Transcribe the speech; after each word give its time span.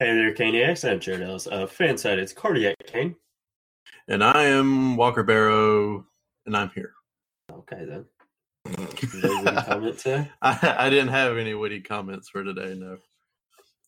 Hey 0.00 0.14
there, 0.14 0.32
Caniacs. 0.32 0.88
I'm 0.88 1.00
Jared 1.00 1.22
Ellis 1.22 1.48
of 1.48 1.76
Fanside. 1.76 2.18
It's 2.18 2.32
Cardiac 2.32 2.76
Kane. 2.86 3.16
And 4.06 4.22
I 4.22 4.44
am 4.44 4.96
Walker 4.96 5.24
Barrow, 5.24 6.06
and 6.46 6.56
I'm 6.56 6.70
here. 6.72 6.92
Okay, 7.52 7.84
then. 7.84 8.04
No? 9.20 10.26
I, 10.40 10.76
I 10.78 10.88
didn't 10.88 11.08
have 11.08 11.36
any 11.36 11.54
witty 11.54 11.80
comments 11.80 12.28
for 12.28 12.44
today, 12.44 12.76
no. 12.78 12.98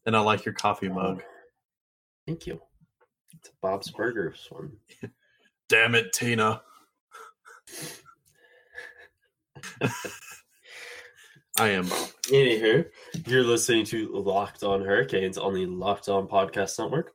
And 0.05 0.17
I 0.17 0.21
like 0.21 0.45
your 0.45 0.55
coffee 0.55 0.89
oh. 0.89 0.95
mug. 0.95 1.23
Thank 2.27 2.45
you. 2.45 2.61
It's 3.39 3.51
a 3.51 3.53
Bob's 3.63 3.93
Burgers 3.93 4.49
one. 4.51 4.73
Damn 5.69 5.95
it, 5.95 6.13
Tina. 6.13 6.63
I 11.59 11.69
am 11.71 11.87
Bob. 11.89 12.09
Anywho, 12.29 12.87
you're 13.27 13.43
listening 13.45 13.85
to 13.87 14.09
Locked 14.13 14.63
On 14.63 14.83
Hurricanes 14.85 15.37
on 15.37 15.53
the 15.55 15.67
Locked 15.67 16.09
On 16.09 16.27
Podcast 16.27 16.79
Network. 16.79 17.13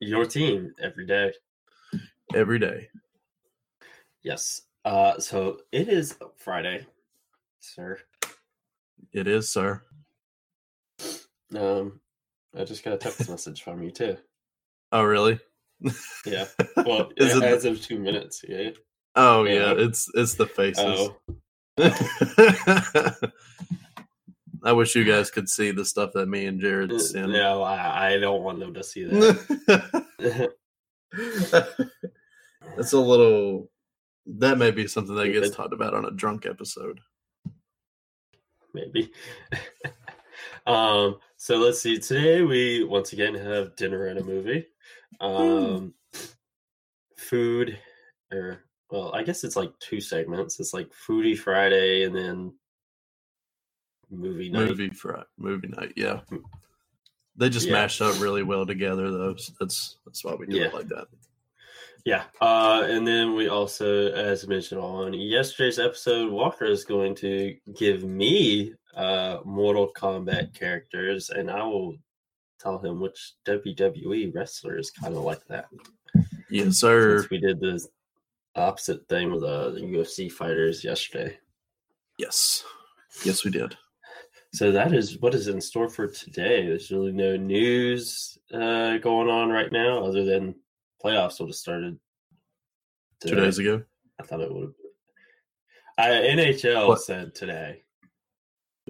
Your 0.00 0.26
team 0.26 0.74
every 0.80 1.06
day. 1.06 1.32
Every 2.34 2.58
day. 2.58 2.88
Yes. 4.22 4.62
Uh, 4.84 5.18
so 5.18 5.58
it 5.72 5.88
is 5.88 6.16
Friday, 6.36 6.86
sir. 7.60 7.98
It 9.12 9.26
is, 9.26 9.48
sir. 9.48 9.82
Um, 11.56 12.00
I 12.56 12.64
just 12.64 12.84
got 12.84 12.94
a 12.94 12.98
text 12.98 13.28
message 13.30 13.62
from 13.62 13.82
you 13.82 13.90
too. 13.90 14.16
Oh, 14.92 15.02
really? 15.02 15.40
Yeah. 16.24 16.46
Well, 16.76 17.10
Is 17.16 17.34
it- 17.36 17.42
as 17.42 17.64
of 17.64 17.80
two 17.82 17.98
minutes. 17.98 18.44
Yeah. 18.46 18.70
Oh, 19.16 19.44
yeah. 19.44 19.72
Yeah. 19.72 19.74
It's 19.78 20.06
it's 20.14 20.34
the 20.34 20.46
faces. 20.46 20.84
Oh, 20.84 21.16
I 24.64 24.72
wish 24.72 24.94
you 24.94 25.04
guys 25.04 25.30
could 25.30 25.48
see 25.48 25.70
the 25.70 25.84
stuff 25.84 26.12
that 26.14 26.28
me 26.28 26.46
and 26.46 26.60
Jared 26.60 27.00
send. 27.00 27.32
no, 27.32 27.62
I, 27.62 28.14
I 28.14 28.18
don't 28.18 28.42
want 28.42 28.58
them 28.58 28.74
to 28.74 28.82
see 28.82 29.04
that. 29.04 30.54
That's 32.76 32.92
a 32.92 32.98
little. 32.98 33.70
That 34.26 34.58
may 34.58 34.70
be 34.70 34.86
something 34.86 35.14
that 35.14 35.28
gets 35.28 35.54
talked 35.54 35.72
about 35.72 35.94
on 35.94 36.04
a 36.04 36.10
drunk 36.10 36.46
episode. 36.46 37.00
maybe. 38.74 39.10
um, 40.66 41.16
so 41.36 41.56
let's 41.56 41.80
see. 41.80 41.98
Today 41.98 42.42
we 42.42 42.84
once 42.84 43.12
again 43.12 43.34
have 43.34 43.76
dinner 43.76 44.06
and 44.06 44.18
a 44.18 44.24
movie. 44.24 44.66
Um, 45.20 45.94
food, 47.16 47.78
or 48.32 48.64
well, 48.90 49.14
I 49.14 49.22
guess 49.22 49.44
it's 49.44 49.56
like 49.56 49.72
two 49.80 50.00
segments. 50.00 50.60
It's 50.60 50.74
like 50.74 50.90
Foodie 50.90 51.38
Friday 51.38 52.04
and 52.04 52.14
then 52.14 52.52
movie 54.10 54.48
night. 54.50 54.68
Movie 54.68 54.90
for 54.90 55.24
movie 55.36 55.68
night, 55.68 55.92
yeah. 55.96 56.20
They 57.36 57.48
just 57.48 57.66
Yeah. 57.68 57.74
mash 57.74 58.00
up 58.00 58.20
really 58.20 58.42
well 58.42 58.66
together, 58.66 59.12
though. 59.12 59.36
so 59.36 59.52
that's 59.60 59.98
that's 60.04 60.24
why 60.24 60.34
we 60.34 60.46
do 60.46 60.56
Yeah. 60.56 60.66
it 60.66 60.74
like 60.74 60.88
that. 60.88 61.06
Yeah. 62.04 62.24
Uh, 62.40 62.84
and 62.88 63.06
then 63.06 63.34
we 63.36 63.48
also, 63.48 64.10
as 64.10 64.48
mentioned 64.48 64.80
on 64.80 65.12
yesterday's 65.14 65.78
episode, 65.78 66.32
Walker 66.32 66.64
is 66.64 66.84
going 66.84 67.14
to 67.16 67.56
give 67.76 68.02
me 68.02 68.74
uh, 68.96 69.38
Mortal 69.44 69.92
Kombat 69.96 70.52
characters, 70.54 71.30
and 71.30 71.48
I 71.50 71.62
will 71.62 71.94
tell 72.58 72.78
him 72.80 72.98
which 72.98 73.34
WWE 73.44 74.34
wrestler 74.34 74.76
is 74.76 74.90
kind 74.90 75.14
of 75.14 75.22
like 75.22 75.44
that. 75.46 75.66
Yes, 76.50 76.78
sir. 76.78 77.18
Since 77.20 77.30
we 77.30 77.38
did 77.38 77.60
the 77.60 77.86
opposite 78.56 79.06
thing 79.08 79.30
with 79.30 79.44
uh, 79.44 79.70
the 79.70 79.80
UFC 79.82 80.28
fighters 80.32 80.82
yesterday. 80.82 81.38
Yes, 82.16 82.64
yes, 83.24 83.44
we 83.44 83.52
did. 83.52 83.76
So 84.54 84.72
that 84.72 84.92
is 84.94 85.18
what 85.20 85.34
is 85.34 85.48
in 85.48 85.60
store 85.60 85.88
for 85.88 86.06
today. 86.06 86.66
There's 86.66 86.90
really 86.90 87.12
no 87.12 87.36
news 87.36 88.38
uh, 88.52 88.96
going 88.98 89.28
on 89.28 89.50
right 89.50 89.70
now, 89.70 90.04
other 90.04 90.24
than 90.24 90.54
playoffs 91.04 91.38
would 91.40 91.50
have 91.50 91.56
started 91.56 91.98
Two 93.20 93.34
days 93.34 93.58
ago, 93.58 93.82
I 94.20 94.22
thought 94.22 94.40
it 94.40 94.54
would 94.54 94.62
have. 94.62 94.72
I, 95.98 96.08
NHL 96.08 96.86
What? 96.86 97.00
said 97.00 97.34
today 97.34 97.82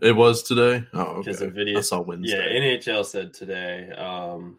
it 0.02 0.14
was 0.14 0.42
today. 0.42 0.84
Oh, 0.92 1.18
because 1.18 1.36
okay. 1.36 1.46
the 1.46 1.52
video. 1.52 1.78
I 1.78 1.82
saw 1.82 2.00
Wednesday. 2.00 2.36
Yeah, 2.36 2.60
NHL 2.60 3.04
said 3.04 3.34
today. 3.34 3.90
Um, 3.90 4.58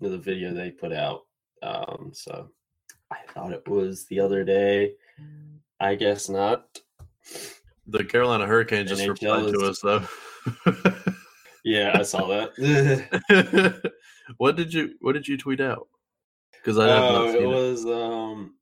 the 0.00 0.18
video 0.18 0.54
they 0.54 0.70
put 0.70 0.92
out. 0.92 1.22
Um, 1.62 2.10
so 2.12 2.50
I 3.10 3.18
thought 3.32 3.52
it 3.52 3.66
was 3.68 4.06
the 4.06 4.20
other 4.20 4.44
day. 4.44 4.94
I 5.78 5.94
guess 5.94 6.28
not. 6.28 6.80
The 7.90 8.04
Carolina 8.04 8.46
Hurricanes 8.46 8.90
just 8.90 9.02
NHL 9.02 9.08
replied 9.08 9.54
to 9.54 9.66
us 9.66 9.80
though. 9.80 10.02
Yeah, 11.64 11.98
I 11.98 12.02
saw 12.02 12.26
that. 12.28 13.92
what 14.38 14.56
did 14.56 14.72
you 14.72 14.94
What 15.00 15.12
did 15.12 15.28
you 15.28 15.36
tweet 15.36 15.60
out? 15.60 15.88
Because 16.52 16.78
I 16.78 16.86
have 16.86 17.04
Oh, 17.04 17.12
not 17.12 17.28
it 17.28 17.32
seen 17.32 17.42
it. 17.42 17.54
was 17.54 17.86
um 17.86 18.54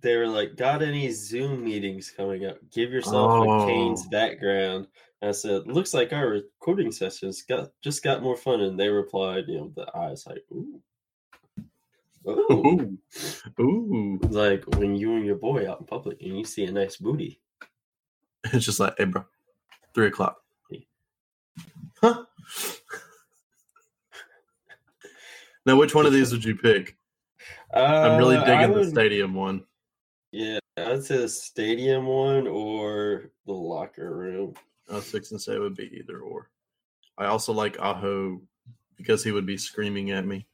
they 0.00 0.16
were 0.16 0.28
like, 0.28 0.56
got 0.56 0.82
any 0.82 1.10
Zoom 1.10 1.64
meetings 1.64 2.10
coming 2.10 2.46
up? 2.46 2.58
Give 2.72 2.90
yourself 2.90 3.32
a 3.40 3.64
Canes 3.64 4.06
Oh. 4.06 4.10
background. 4.10 4.86
And 5.20 5.28
I 5.28 5.32
said, 5.32 5.66
looks 5.66 5.92
like 5.92 6.12
our 6.12 6.28
recording 6.28 6.92
sessions 6.92 7.42
got 7.42 7.70
just 7.82 8.02
got 8.02 8.22
more 8.22 8.36
fun. 8.36 8.60
And 8.60 8.78
they 8.78 8.88
replied, 8.88 9.44
you 9.48 9.58
know, 9.58 9.72
the 9.76 9.96
eyes 9.96 10.26
like, 10.26 10.44
ooh. 10.52 10.80
Ooh. 12.28 12.98
Ooh, 13.60 13.60
ooh! 13.60 14.18
like 14.28 14.64
when 14.76 14.94
you 14.94 15.14
and 15.16 15.24
your 15.24 15.36
boy 15.36 15.68
out 15.70 15.80
in 15.80 15.86
public 15.86 16.20
and 16.22 16.36
you 16.36 16.44
see 16.44 16.64
a 16.64 16.72
nice 16.72 16.96
booty. 16.96 17.40
It's 18.52 18.64
just 18.64 18.80
like, 18.80 18.94
hey, 18.98 19.04
bro, 19.04 19.24
three 19.94 20.06
o'clock. 20.06 20.38
Huh? 22.00 22.24
now, 25.66 25.76
which 25.76 25.94
one 25.94 26.06
of 26.06 26.12
these 26.12 26.30
would 26.32 26.44
you 26.44 26.54
pick? 26.56 26.96
I'm 27.74 28.16
really 28.16 28.36
Uh, 28.36 28.44
digging 28.44 28.72
the 28.72 28.84
stadium 28.88 29.34
one. 29.34 29.64
Yeah, 30.30 30.58
I'd 30.76 31.04
say 31.04 31.16
the 31.18 31.28
stadium 31.28 32.06
one 32.06 32.46
or 32.46 33.30
the 33.46 33.52
locker 33.52 34.14
room. 34.14 34.54
I 34.88 34.94
was 34.96 35.10
fixing 35.10 35.38
to 35.38 35.42
say 35.42 35.54
it 35.54 35.60
would 35.60 35.74
be 35.74 35.90
either 35.98 36.20
or. 36.20 36.50
I 37.16 37.26
also 37.26 37.52
like 37.52 37.80
Aho 37.80 38.40
because 38.96 39.24
he 39.24 39.32
would 39.32 39.46
be 39.46 39.56
screaming 39.58 40.12
at 40.12 40.24
me, 40.26 40.46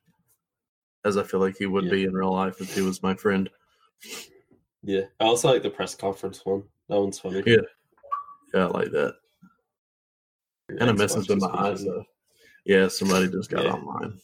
as 1.04 1.16
I 1.18 1.22
feel 1.24 1.40
like 1.40 1.56
he 1.58 1.66
would 1.66 1.84
Yeah. 1.84 1.90
be 1.90 2.04
in 2.04 2.14
real 2.14 2.32
life 2.32 2.60
if 2.60 2.74
he 2.74 2.80
was 2.80 3.02
my 3.02 3.14
friend. 3.14 3.50
Yeah. 4.82 5.02
I 5.20 5.24
also 5.24 5.52
like 5.52 5.62
the 5.62 5.70
press 5.70 5.94
conference 5.94 6.44
one. 6.44 6.64
That 6.88 7.00
one's 7.00 7.18
funny. 7.18 7.42
Yeah. 7.46 7.56
Yeah, 8.52 8.66
I 8.66 8.68
like 8.68 8.90
that. 8.92 9.14
Your 10.68 10.78
of 10.82 10.96
Xbox 10.96 10.98
messes 10.98 11.28
with 11.28 11.40
my 11.40 11.48
eyes 11.48 11.84
though. 11.84 12.04
Yeah, 12.64 12.88
somebody 12.88 13.28
just 13.28 13.50
got 13.50 13.64
Yeah. 13.64 13.72
online. 13.72 14.20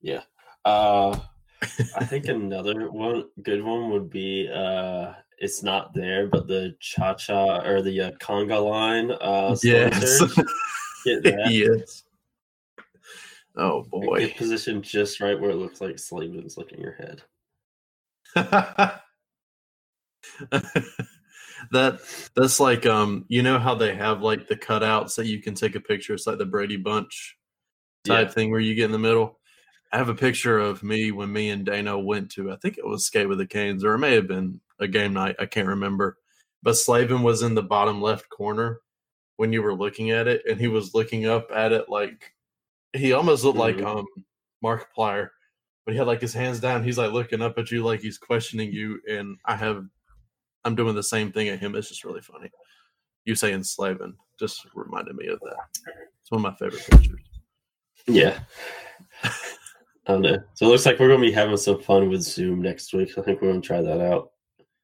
Yeah. 0.00 0.22
Uh, 0.64 1.18
I 1.96 2.04
think 2.04 2.26
another 2.28 2.90
one, 2.90 3.24
good 3.42 3.62
one, 3.62 3.90
would 3.90 4.10
be 4.10 4.48
uh, 4.52 5.12
it's 5.38 5.62
not 5.62 5.94
there, 5.94 6.26
but 6.26 6.46
the 6.46 6.74
cha 6.80 7.14
cha 7.14 7.60
or 7.66 7.82
the 7.82 8.00
uh, 8.00 8.10
conga 8.12 8.58
line. 8.64 9.10
Uh, 9.12 9.56
Yes. 9.62 10.22
Yes. 11.04 12.02
Oh 13.54 13.82
boy. 13.84 14.18
Get 14.18 14.36
positioned 14.36 14.82
just 14.82 15.20
right 15.20 15.40
where 15.40 15.50
it 15.50 15.56
looks 15.56 15.80
like 15.80 16.00
Slavin's 16.00 16.56
looking 16.58 16.80
your 16.80 16.94
head. 16.94 17.22
that 21.72 22.00
that's 22.34 22.60
like 22.60 22.86
um 22.86 23.24
you 23.28 23.42
know 23.42 23.58
how 23.58 23.74
they 23.74 23.94
have 23.94 24.22
like 24.22 24.46
the 24.48 24.56
cutouts 24.56 25.14
that 25.16 25.26
you 25.26 25.40
can 25.40 25.54
take 25.54 25.74
a 25.74 25.80
picture 25.80 26.14
it's 26.14 26.26
like 26.26 26.38
the 26.38 26.44
brady 26.46 26.76
bunch 26.76 27.36
type 28.04 28.28
Yeah. 28.28 28.32
thing 28.32 28.50
where 28.50 28.60
you 28.60 28.74
get 28.74 28.84
in 28.86 28.92
the 28.92 28.98
middle 28.98 29.38
i 29.92 29.96
have 29.98 30.08
a 30.08 30.14
picture 30.14 30.58
of 30.58 30.82
me 30.82 31.12
when 31.12 31.32
me 31.32 31.50
and 31.50 31.64
dano 31.66 31.98
went 31.98 32.30
to 32.32 32.52
i 32.52 32.56
think 32.56 32.78
it 32.78 32.86
was 32.86 33.06
skate 33.06 33.28
with 33.28 33.38
the 33.38 33.46
canes 33.46 33.84
or 33.84 33.94
it 33.94 33.98
may 33.98 34.14
have 34.14 34.28
been 34.28 34.60
a 34.78 34.88
game 34.88 35.12
night 35.12 35.36
i 35.38 35.46
can't 35.46 35.68
remember 35.68 36.18
but 36.62 36.76
slavin 36.76 37.22
was 37.22 37.42
in 37.42 37.54
the 37.54 37.62
bottom 37.62 38.00
left 38.02 38.28
corner 38.28 38.80
when 39.36 39.52
you 39.52 39.62
were 39.62 39.74
looking 39.74 40.10
at 40.10 40.28
it 40.28 40.42
and 40.48 40.60
he 40.60 40.68
was 40.68 40.94
looking 40.94 41.26
up 41.26 41.50
at 41.54 41.72
it 41.72 41.88
like 41.88 42.32
he 42.92 43.12
almost 43.12 43.44
looked 43.44 43.58
like 43.58 43.76
Mhm. 43.76 43.86
um 44.00 44.06
Markiplier 44.64 45.28
but 45.84 45.92
he 45.92 45.98
had 45.98 46.06
like 46.06 46.20
his 46.20 46.32
hands 46.34 46.60
down 46.60 46.82
he's 46.82 46.98
like 46.98 47.12
looking 47.12 47.42
up 47.42 47.58
at 47.58 47.70
you 47.70 47.84
like 47.84 48.00
he's 48.00 48.18
questioning 48.18 48.72
you 48.72 49.00
and 49.08 49.36
i 49.44 49.54
have 49.54 49.84
i'm 50.66 50.74
doing 50.74 50.94
the 50.94 51.02
same 51.02 51.32
thing 51.32 51.48
at 51.48 51.58
him 51.58 51.74
it's 51.74 51.88
just 51.88 52.04
really 52.04 52.20
funny 52.20 52.50
you 53.24 53.34
saying 53.34 53.62
slavin 53.62 54.14
just 54.38 54.66
reminded 54.74 55.16
me 55.16 55.26
of 55.28 55.40
that 55.40 55.56
it's 56.20 56.30
one 56.30 56.44
of 56.44 56.52
my 56.52 56.54
favorite 56.58 56.84
pictures 56.90 57.20
Yeah. 58.06 58.38
I 60.08 60.12
don't 60.12 60.22
know. 60.22 60.38
So 60.54 60.66
it 60.66 60.68
looks 60.68 60.86
like 60.86 61.00
we're 61.00 61.08
going 61.08 61.20
to 61.20 61.26
be 61.26 61.32
having 61.32 61.56
some 61.56 61.80
fun 61.82 62.08
with 62.08 62.22
Zoom 62.22 62.62
next 62.62 62.92
week. 62.92 63.18
I 63.18 63.22
think 63.22 63.42
we're 63.42 63.48
going 63.50 63.60
to 63.60 63.66
try 63.66 63.82
that 63.82 64.00
out. 64.00 64.30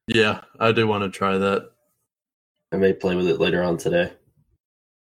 yeah 0.07 0.41
i 0.59 0.71
do 0.73 0.85
want 0.85 1.03
to 1.03 1.09
try 1.09 1.37
that 1.37 1.69
I 2.73 2.77
may 2.77 2.91
play 2.91 3.15
with 3.15 3.27
it 3.29 3.39
later 3.39 3.63
on 3.63 3.77
today. 3.77 4.11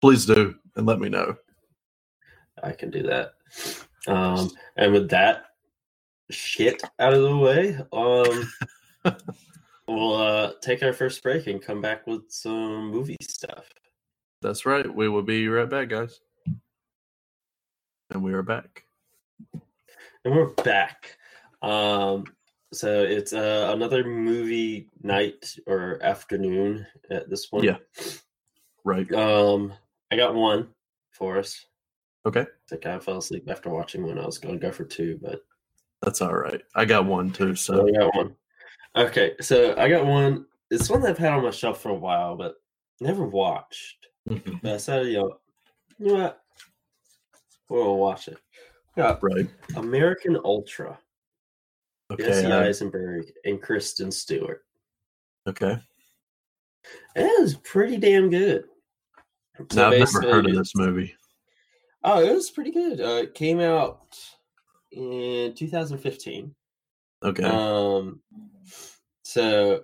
please 0.01 0.25
do 0.25 0.55
and 0.75 0.85
let 0.85 0.99
me 0.99 1.07
know 1.07 1.35
I 2.61 2.73
can 2.73 2.89
do 2.91 3.03
that. 3.03 3.31
Um, 4.07 4.49
and 4.75 4.91
with 4.91 5.09
that 5.11 5.43
shit 6.29 6.83
out 6.99 7.13
of 7.13 7.21
the 7.21 7.37
way, 7.37 7.77
um, 7.93 8.51
we'll 9.89 10.15
uh, 10.15 10.51
take 10.61 10.83
our 10.83 10.93
first 10.93 11.21
break 11.23 11.47
and 11.47 11.61
come 11.61 11.81
back 11.81 12.05
with 12.07 12.23
some 12.29 12.89
movie 12.91 13.17
stuff. 13.21 13.69
that's 14.41 14.65
right 14.65 14.93
we 14.93 15.09
will 15.09 15.21
be 15.23 15.47
right 15.47 15.69
back 15.69 15.89
guys 15.89 16.21
And 18.11 18.23
we 18.23 18.33
are 18.33 18.41
back. 18.43 18.85
And 20.25 20.33
we're 20.35 20.49
back. 20.63 21.17
Um, 21.61 22.23
so 22.73 23.03
it's 23.03 23.33
uh, 23.33 23.71
another 23.73 24.03
movie 24.03 24.89
night 25.03 25.55
or 25.67 25.99
afternoon 26.03 26.85
at 27.11 27.29
this 27.29 27.45
point. 27.45 27.65
Yeah. 27.65 27.77
Right. 28.83 29.11
Um, 29.13 29.73
I 30.11 30.15
got 30.15 30.33
one 30.35 30.69
for 31.11 31.37
us. 31.37 31.65
Okay. 32.25 32.45
I 32.71 32.75
kind 32.77 32.95
of 32.95 33.03
fell 33.03 33.17
asleep 33.19 33.45
after 33.47 33.69
watching 33.69 34.05
one. 34.05 34.19
I 34.19 34.25
was 34.25 34.39
going 34.39 34.59
to 34.59 34.65
go 34.65 34.71
for 34.71 34.83
two, 34.85 35.19
but 35.21 35.41
That's 36.01 36.21
all 36.21 36.35
right. 36.35 36.61
I 36.75 36.85
got 36.85 37.05
one 37.05 37.31
too. 37.31 37.55
so 37.55 37.73
So 37.75 37.87
I 37.87 37.91
got 37.91 38.15
one. 38.15 38.35
Okay, 38.95 39.35
so 39.41 39.75
I 39.77 39.89
got 39.89 40.05
one. 40.05 40.45
It's 40.71 40.89
one 40.89 41.01
that 41.01 41.11
I've 41.11 41.17
had 41.17 41.33
on 41.33 41.43
my 41.43 41.51
shelf 41.51 41.81
for 41.81 41.89
a 41.89 41.93
while, 41.95 42.35
but 42.35 42.55
never 42.99 43.25
watched. 43.25 44.07
Mhm. 44.27 44.61
But 44.61 44.73
I 44.73 44.77
said, 44.77 45.07
you 45.07 45.13
know, 45.19 45.39
you 45.97 46.07
know 46.07 46.13
what? 46.15 46.41
We'll 47.69 47.97
watch 47.97 48.27
it. 48.27 48.37
Got 48.95 49.23
right. 49.23 49.47
American 49.75 50.37
Ultra. 50.43 50.99
Okay. 52.11 52.23
Jesse 52.23 52.47
I- 52.47 52.67
Eisenberg 52.67 53.31
and 53.45 53.61
Kristen 53.61 54.11
Stewart. 54.11 54.65
okay. 55.47 55.77
It 57.15 57.41
was 57.41 57.55
pretty 57.55 57.97
damn 57.97 58.29
good. 58.29 58.63
So 59.71 59.81
Now, 59.81 59.91
I've 59.91 59.99
never 59.99 60.21
heard 60.21 60.45
of 60.47 60.55
this 60.55 60.73
movie. 60.75 61.13
Oh, 62.03 62.23
it 62.23 62.33
was 62.33 62.49
pretty 62.49 62.71
good. 62.71 63.01
Uh, 63.01 63.23
it 63.23 63.33
came 63.35 63.59
out 63.59 64.17
in 64.91 65.53
2015. 65.55 66.55
Okay. 67.23 67.43
Um, 67.43 68.21
so 69.29 69.83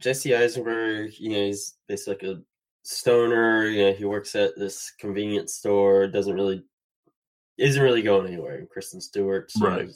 Jesse 0.00 0.34
Eisenberg, 0.34 1.12
you 1.18 1.30
know, 1.30 1.46
he's 1.46 1.74
basically 1.86 2.28
like 2.28 2.38
a 2.38 2.42
stoner. 2.82 3.64
You 3.66 3.84
know, 3.86 3.92
he 3.92 4.04
works 4.06 4.34
at 4.34 4.56
this 4.56 4.90
convenience 4.98 5.54
store. 5.54 6.06
Doesn't 6.06 6.34
really, 6.34 6.64
isn't 7.58 7.82
really 7.82 8.02
going 8.02 8.26
anywhere. 8.26 8.56
And 8.56 8.70
Kristen 8.70 9.00
Stewart, 9.00 9.52
Right. 9.60 9.90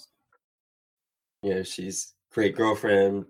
You 1.42 1.54
know, 1.54 1.62
she's 1.62 2.12
great 2.32 2.54
girlfriend. 2.56 3.24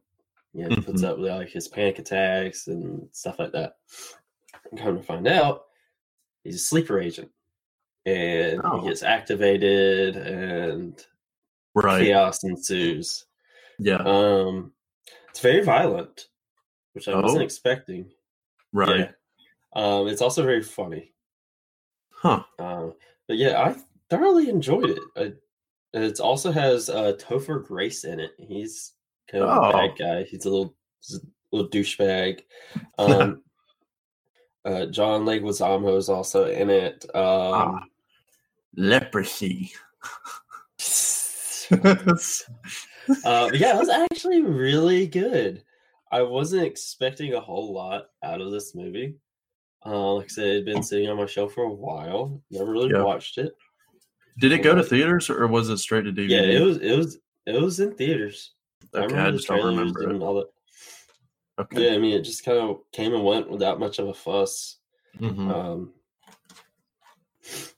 You 0.53 0.69
know, 0.69 0.77
puts 0.77 1.03
Mhm. 1.03 1.05
up 1.09 1.19
with 1.19 1.31
like 1.31 1.49
his 1.51 1.69
panic 1.69 2.01
attacks 2.01 2.67
and 2.67 3.09
stuff 3.13 3.39
like 3.39 3.53
that. 3.53 3.77
And 4.71 4.81
come 4.81 4.97
to 4.97 5.03
find 5.05 5.29
out, 5.29 5.67
he's 6.43 6.57
a 6.57 6.59
sleeper 6.59 6.99
agent, 6.99 7.31
and 8.07 8.61
Oh. 8.65 8.81
he 8.81 8.89
gets 8.89 9.05
activated, 9.05 10.17
and 10.17 11.07
right. 11.77 12.03
chaos 12.03 12.43
ensues. 12.43 13.27
Yeah. 13.79 14.03
Um, 14.05 14.73
it's 15.31 15.41
very 15.41 15.63
violent, 15.65 16.27
which 16.93 17.09
I 17.09 17.19
wasn't 17.19 17.41
Oh. 17.43 17.45
expecting. 17.45 18.11
right. 18.73 18.99
Yeah. 19.01 19.11
Um, 19.73 20.09
it's 20.09 20.23
also 20.23 20.43
very 20.43 20.63
funny. 20.63 21.13
Huh. 22.11 22.43
Um, 22.59 22.95
but 23.29 23.37
yeah, 23.39 23.61
I 23.63 23.77
thoroughly 24.11 24.49
enjoyed 24.49 24.91
it. 24.91 24.99
I, 25.17 25.33
it 25.99 26.21
also 26.21 26.51
has 26.53 26.89
uh, 26.91 27.15
Topher 27.19 27.65
Grace 27.65 28.05
in 28.05 28.21
it. 28.21 28.33
He's 28.39 28.93
kind 29.31 29.45
of 29.45 29.51
a 29.51 29.61
Oh. 29.69 29.73
bad 29.73 29.97
guy. 29.99 30.23
He's 30.25 30.45
a 30.45 30.51
little, 30.51 30.75
he's 31.01 31.17
a 31.19 31.21
little 31.53 31.71
douchebag. 31.71 32.43
Um, 32.99 33.43
uh, 34.65 34.87
John 34.87 35.25
Leguizamo 35.25 35.97
is 35.97 36.09
also 36.11 36.45
in 36.51 36.69
it. 36.71 37.05
Um, 37.15 37.23
Ah. 37.25 37.85
Leprosy. 38.77 39.73
Uh, 43.25 43.51
yeah, 43.55 43.75
it 43.75 43.79
was 43.79 43.89
actually 43.89 44.43
really 44.43 45.07
good. 45.07 45.63
I 46.13 46.23
wasn't 46.23 46.65
expecting 46.65 47.35
a 47.35 47.41
whole 47.41 47.73
lot 47.73 48.07
out 48.23 48.41
of 48.41 48.51
this 48.51 48.75
movie. 48.75 49.17
Uh, 49.87 50.15
like 50.15 50.27
I 50.27 50.29
said, 50.29 50.47
it 50.47 50.55
had 50.57 50.65
been 50.67 50.83
sitting 50.83 51.09
on 51.09 51.17
my 51.17 51.27
shelf 51.27 51.55
for 51.55 51.65
a 51.65 51.73
while. 51.73 52.43
Never 52.51 52.71
really 52.71 52.91
Yeah. 52.91 53.03
watched 53.03 53.39
it. 53.39 53.53
Did 54.39 54.53
it 54.53 54.63
go 54.63 54.75
to 54.75 54.83
theaters 54.83 55.31
or 55.31 55.47
was 55.47 55.69
it 55.71 55.79
straight 55.79 56.03
to 56.05 56.13
DVD? 56.13 56.29
Yeah, 56.31 56.43
it 56.43 56.61
was 56.61 56.77
it 56.79 56.97
was 56.97 57.19
it 57.47 57.61
was 57.61 57.81
in 57.81 57.95
theaters. 57.95 58.53
Okay, 58.95 59.15
I 59.17 59.31
the 59.31 59.37
just 59.37 59.49
don't 59.49 59.65
remember 59.65 60.11
it. 60.11 60.21
all 60.23 60.35
that. 60.35 60.47
Okay. 61.63 61.89
Yeah, 61.89 61.95
I 61.95 61.99
mean, 61.99 62.15
it 62.15 62.23
just 62.23 62.45
kind 62.45 62.59
of 62.59 62.79
came 62.93 63.15
and 63.15 63.25
went 63.25 63.51
without 63.51 63.79
much 63.81 63.99
of 63.99 64.09
a 64.09 64.15
fuss. 64.15 64.79
Mhm. 65.19 65.51
Um, 65.53 65.93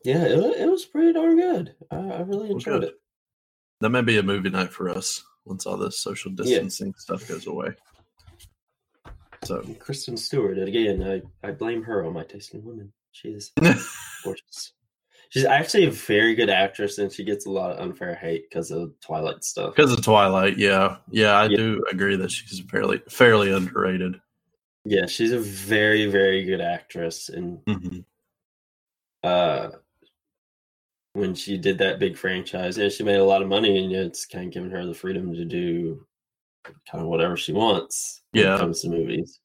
yeah, 0.04 0.24
it, 0.24 0.38
it 0.60 0.70
was 0.70 0.84
pretty 0.84 1.12
darn 1.12 1.36
good. 1.36 1.74
I, 1.90 1.96
I 1.96 2.20
really 2.22 2.50
enjoyed 2.50 2.80
good. 2.80 2.84
it. 2.90 2.94
That 3.82 3.90
may 3.90 4.02
be 4.02 4.18
a 4.18 4.22
movie 4.24 4.50
night 4.50 4.72
for 4.72 4.88
us 4.90 5.24
once 5.44 5.66
all 5.66 5.76
this 5.76 6.00
social 6.00 6.32
distancing 6.32 6.94
stuff 6.98 7.26
goes 7.28 7.48
away. 7.48 7.70
So 9.44 9.64
Kristen 9.80 10.16
Stewart, 10.16 10.58
again, 10.58 11.02
I, 11.44 11.48
I 11.48 11.52
blame 11.52 11.82
her 11.84 12.04
on 12.04 12.12
my 12.14 12.24
taste 12.24 12.54
in 12.54 12.64
women. 12.64 12.92
She 13.12 13.30
is 13.30 13.52
gorgeous. 14.24 14.72
She's 15.30 15.44
actually 15.44 15.86
a 15.86 15.90
very 15.90 16.34
good 16.36 16.50
actress, 16.50 16.98
and 16.98 17.12
she 17.12 17.24
gets 17.24 17.46
a 17.46 17.50
lot 17.50 17.72
of 17.72 17.80
unfair 17.80 18.14
hate 18.14 18.44
because 18.50 18.70
of 18.70 18.92
Twilight 19.00 19.44
stuff. 19.44 19.74
because 19.74 19.92
of 19.92 20.04
Twilight, 20.04 20.58
yeah, 20.58 20.98
yeah, 21.10 21.36
I 21.36 21.48
Yeah. 21.48 21.56
do 21.56 21.84
agree 21.90 22.16
that 22.16 22.30
she's 22.30 22.60
fairly 22.60 23.02
fairly 23.08 23.52
underrated. 23.52 24.20
Yeah, 24.84 25.06
she's 25.06 25.32
a 25.32 25.40
very, 25.40 26.06
very 26.06 26.44
good 26.44 26.60
actress, 26.60 27.28
and 27.30 27.60
hmm 27.66 28.00
uh, 29.24 29.70
when 31.14 31.34
she 31.34 31.58
did 31.58 31.78
that 31.78 31.98
big 31.98 32.16
franchise, 32.16 32.78
and 32.78 32.90
she 32.90 33.02
made 33.04 33.16
a 33.16 33.24
lot 33.24 33.42
of 33.42 33.48
money, 33.48 33.84
and 33.84 33.92
it's 33.92 34.26
kind 34.26 34.46
of 34.46 34.52
given 34.52 34.70
her 34.70 34.86
the 34.86 34.94
freedom 34.94 35.32
to 35.34 35.44
do 35.44 36.06
kind 36.64 37.02
of 37.02 37.06
whatever 37.08 37.36
she 37.36 37.52
wants. 37.52 38.22
when 38.32 38.44
Yeah. 38.44 38.54
it 38.54 38.58
comes 38.60 38.80
to 38.82 38.88
movies. 38.88 39.40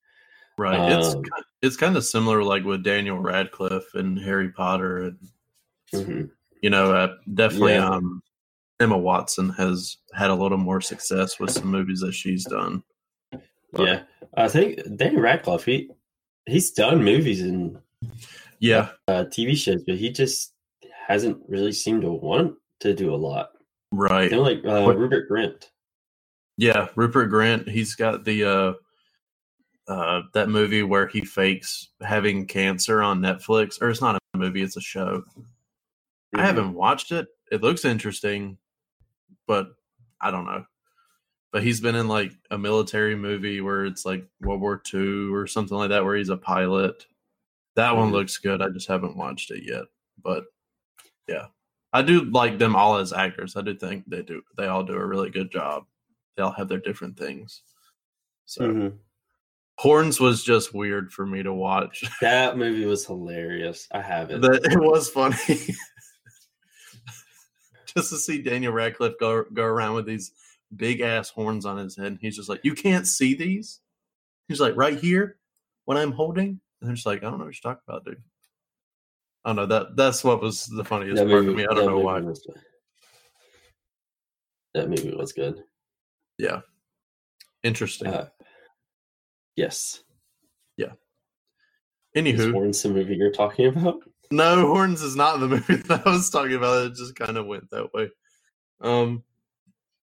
Right. 0.57 0.91
it's 0.93 1.13
Um, 1.13 1.23
ki- 1.23 1.29
it's 1.61 1.75
kind 1.75 1.97
of 1.97 2.05
similar 2.05 2.41
like 2.43 2.63
with 2.63 2.83
Daniel 2.83 3.19
Radcliffe 3.19 3.93
and 3.95 4.17
Harry 4.17 4.49
Potter 4.51 4.97
and 5.03 5.17
Mhm. 5.93 6.31
you 6.63 6.69
know, 6.69 6.93
uh, 6.93 7.15
definitely 7.33 7.73
Yeah. 7.73 7.89
um 7.89 8.21
Emma 8.79 8.97
Watson 8.97 9.49
has 9.49 9.97
had 10.13 10.29
a 10.29 10.35
little 10.35 10.57
more 10.57 10.79
success 10.81 11.39
with 11.39 11.51
some 11.51 11.67
movies 11.67 11.99
that 11.99 12.13
she's 12.13 12.45
done. 12.45 12.81
But- 13.31 13.85
Yeah, 13.85 14.03
I 14.35 14.47
think 14.47 14.79
Daniel 14.97 15.21
Radcliffe 15.21 15.65
he 15.65 15.89
he's 16.47 16.71
done 16.71 17.03
movies 17.03 17.41
and 17.41 17.77
Yeah, 18.59 18.89
uh, 19.07 19.25
TV 19.25 19.53
shows, 19.55 19.83
but 19.85 19.97
he 19.97 20.09
just 20.11 20.53
hasn't 21.07 21.41
really 21.47 21.71
seemed 21.71 22.01
to 22.01 22.11
want 22.11 22.55
to 22.81 22.93
do 22.93 23.13
a 23.13 23.15
lot. 23.15 23.51
right. 23.93 24.29
Kind 24.29 24.41
of 24.41 24.45
like 24.45 24.65
uh, 24.65 24.83
What- 24.83 24.97
Rupert 24.97 25.29
Grint. 25.29 25.63
Yeah, 26.57 26.89
Rupert 26.95 27.31
Grint, 27.31 27.69
he's 27.69 27.95
got 27.95 28.25
the 28.25 28.43
uh 28.43 28.73
uh 29.87 30.23
that 30.33 30.49
movie 30.49 30.83
where 30.83 31.07
he 31.07 31.21
fakes 31.21 31.89
having 32.01 32.45
cancer 32.45 33.01
on 33.01 33.21
Netflix 33.21 33.81
or 33.81 33.89
it's 33.89 34.01
not 34.01 34.15
a 34.33 34.37
movie, 34.37 34.61
it's 34.61 34.75
a 34.75 34.81
show. 34.81 35.23
I 36.35 36.39
Mhm. 36.39 36.43
haven't 36.45 36.73
watched 36.73 37.11
it. 37.13 37.27
It 37.51 37.61
looks 37.63 37.85
interesting, 37.85 38.57
but 39.47 39.69
I 40.19 40.29
don't 40.31 40.45
know. 40.45 40.65
But 41.53 41.63
he's 41.63 41.79
been 41.79 41.95
in 41.95 42.09
like 42.09 42.33
a 42.51 42.57
military 42.57 43.15
movie 43.15 43.61
where 43.61 43.85
it's 43.85 44.05
like 44.05 44.27
World 44.41 44.59
War 44.59 44.81
II 44.93 45.29
or 45.31 45.47
something 45.47 45.77
like 45.77 45.89
that, 45.89 46.03
where 46.03 46.17
he's 46.17 46.27
a 46.29 46.35
pilot. 46.37 47.05
That 47.75 47.95
one 47.95 48.09
Mhm. 48.09 48.13
looks 48.13 48.37
good. 48.39 48.61
I 48.61 48.67
just 48.69 48.89
haven't 48.89 49.15
watched 49.15 49.51
it 49.51 49.63
yet. 49.63 49.85
But 50.21 50.43
yeah, 51.27 51.47
I 51.93 52.01
do 52.01 52.25
like 52.25 52.57
them 52.57 52.75
all 52.75 52.97
as 52.97 53.13
actors. 53.13 53.55
I 53.55 53.61
do 53.61 53.75
think 53.75 54.03
they 54.07 54.21
do. 54.21 54.41
They 54.57 54.67
all 54.67 54.83
do 54.83 54.93
a 54.93 55.05
really 55.05 55.29
good 55.29 55.51
job. 55.51 55.85
They 56.35 56.43
all 56.43 56.51
have 56.51 56.67
their 56.69 56.79
different 56.79 57.17
things. 57.17 57.61
So 58.45 58.61
Mhm. 58.71 58.97
Horns 59.79 60.19
was 60.19 60.43
just 60.43 60.73
weird 60.73 61.11
for 61.11 61.25
me 61.25 61.43
to 61.43 61.53
watch. 61.53 62.03
That 62.21 62.57
movie 62.57 62.85
was 62.85 63.05
hilarious. 63.05 63.87
I 63.91 64.01
have 64.01 64.31
it. 64.31 64.41
that 64.41 64.65
it 64.71 64.79
was 64.79 65.09
funny 65.09 65.35
just 67.95 68.09
to 68.09 68.17
see 68.17 68.41
Daniel 68.41 68.73
Radcliffe 68.73 69.13
go 69.19 69.43
go 69.53 69.63
around 69.63 69.95
with 69.95 70.05
these 70.05 70.31
big 70.75 71.01
ass 71.01 71.29
horns 71.29 71.65
on 71.65 71.77
his 71.77 71.95
head. 71.95 72.07
And 72.07 72.19
he's 72.19 72.35
just 72.35 72.49
like, 72.49 72.61
"You 72.63 72.73
can't 72.75 73.07
see 73.07 73.33
these." 73.35 73.79
He's 74.47 74.59
like, 74.59 74.75
"Right 74.75 74.97
here, 74.99 75.37
when 75.85 75.97
I'm 75.97 76.11
holding." 76.11 76.59
And 76.81 76.89
I'm 76.89 76.95
just 76.95 77.05
like, 77.05 77.19
"I 77.23 77.29
don't 77.29 77.39
know 77.39 77.45
what 77.45 77.55
you're 77.63 77.73
talking 77.73 77.83
about, 77.87 78.05
dude." 78.05 78.21
I 79.47 79.51
don't 79.51 79.55
know 79.55 79.65
that 79.67 79.95
that's 79.95 80.25
what 80.25 80.41
was 80.41 80.65
the 80.65 80.83
funniest 80.83 81.15
That 81.23 81.29
part 81.29 81.45
movie- 81.45 81.63
of 81.63 81.69
me. 81.69 81.71
I 81.71 81.73
don't 81.73 81.85
know 81.89 81.99
why. 81.99 82.19
was- 82.19 82.45
that 84.73 84.89
movie 84.89 85.15
was 85.15 85.31
good. 85.31 85.63
Yeah, 86.37 86.59
interesting. 87.63 88.07
Uh, 88.09 88.27
yes. 89.55 90.03
Yeah. 90.75 90.91
Anywho, 92.15 92.51
Horns 92.51 92.83
the 92.83 92.89
movie 92.89 93.15
you're 93.15 93.31
talking 93.31 93.67
about? 93.67 94.01
No, 94.31 94.67
Horns 94.67 95.01
is 95.01 95.15
not 95.15 95.39
the 95.39 95.47
movie 95.55 95.77
that 95.77 96.05
I 96.05 96.09
was 96.11 96.29
talking 96.29 96.55
about. 96.55 96.85
It 96.87 96.95
just 96.95 97.15
kind 97.15 97.37
of 97.37 97.45
went 97.45 97.69
that 97.71 97.93
way. 97.93 98.09
Um, 98.81 99.23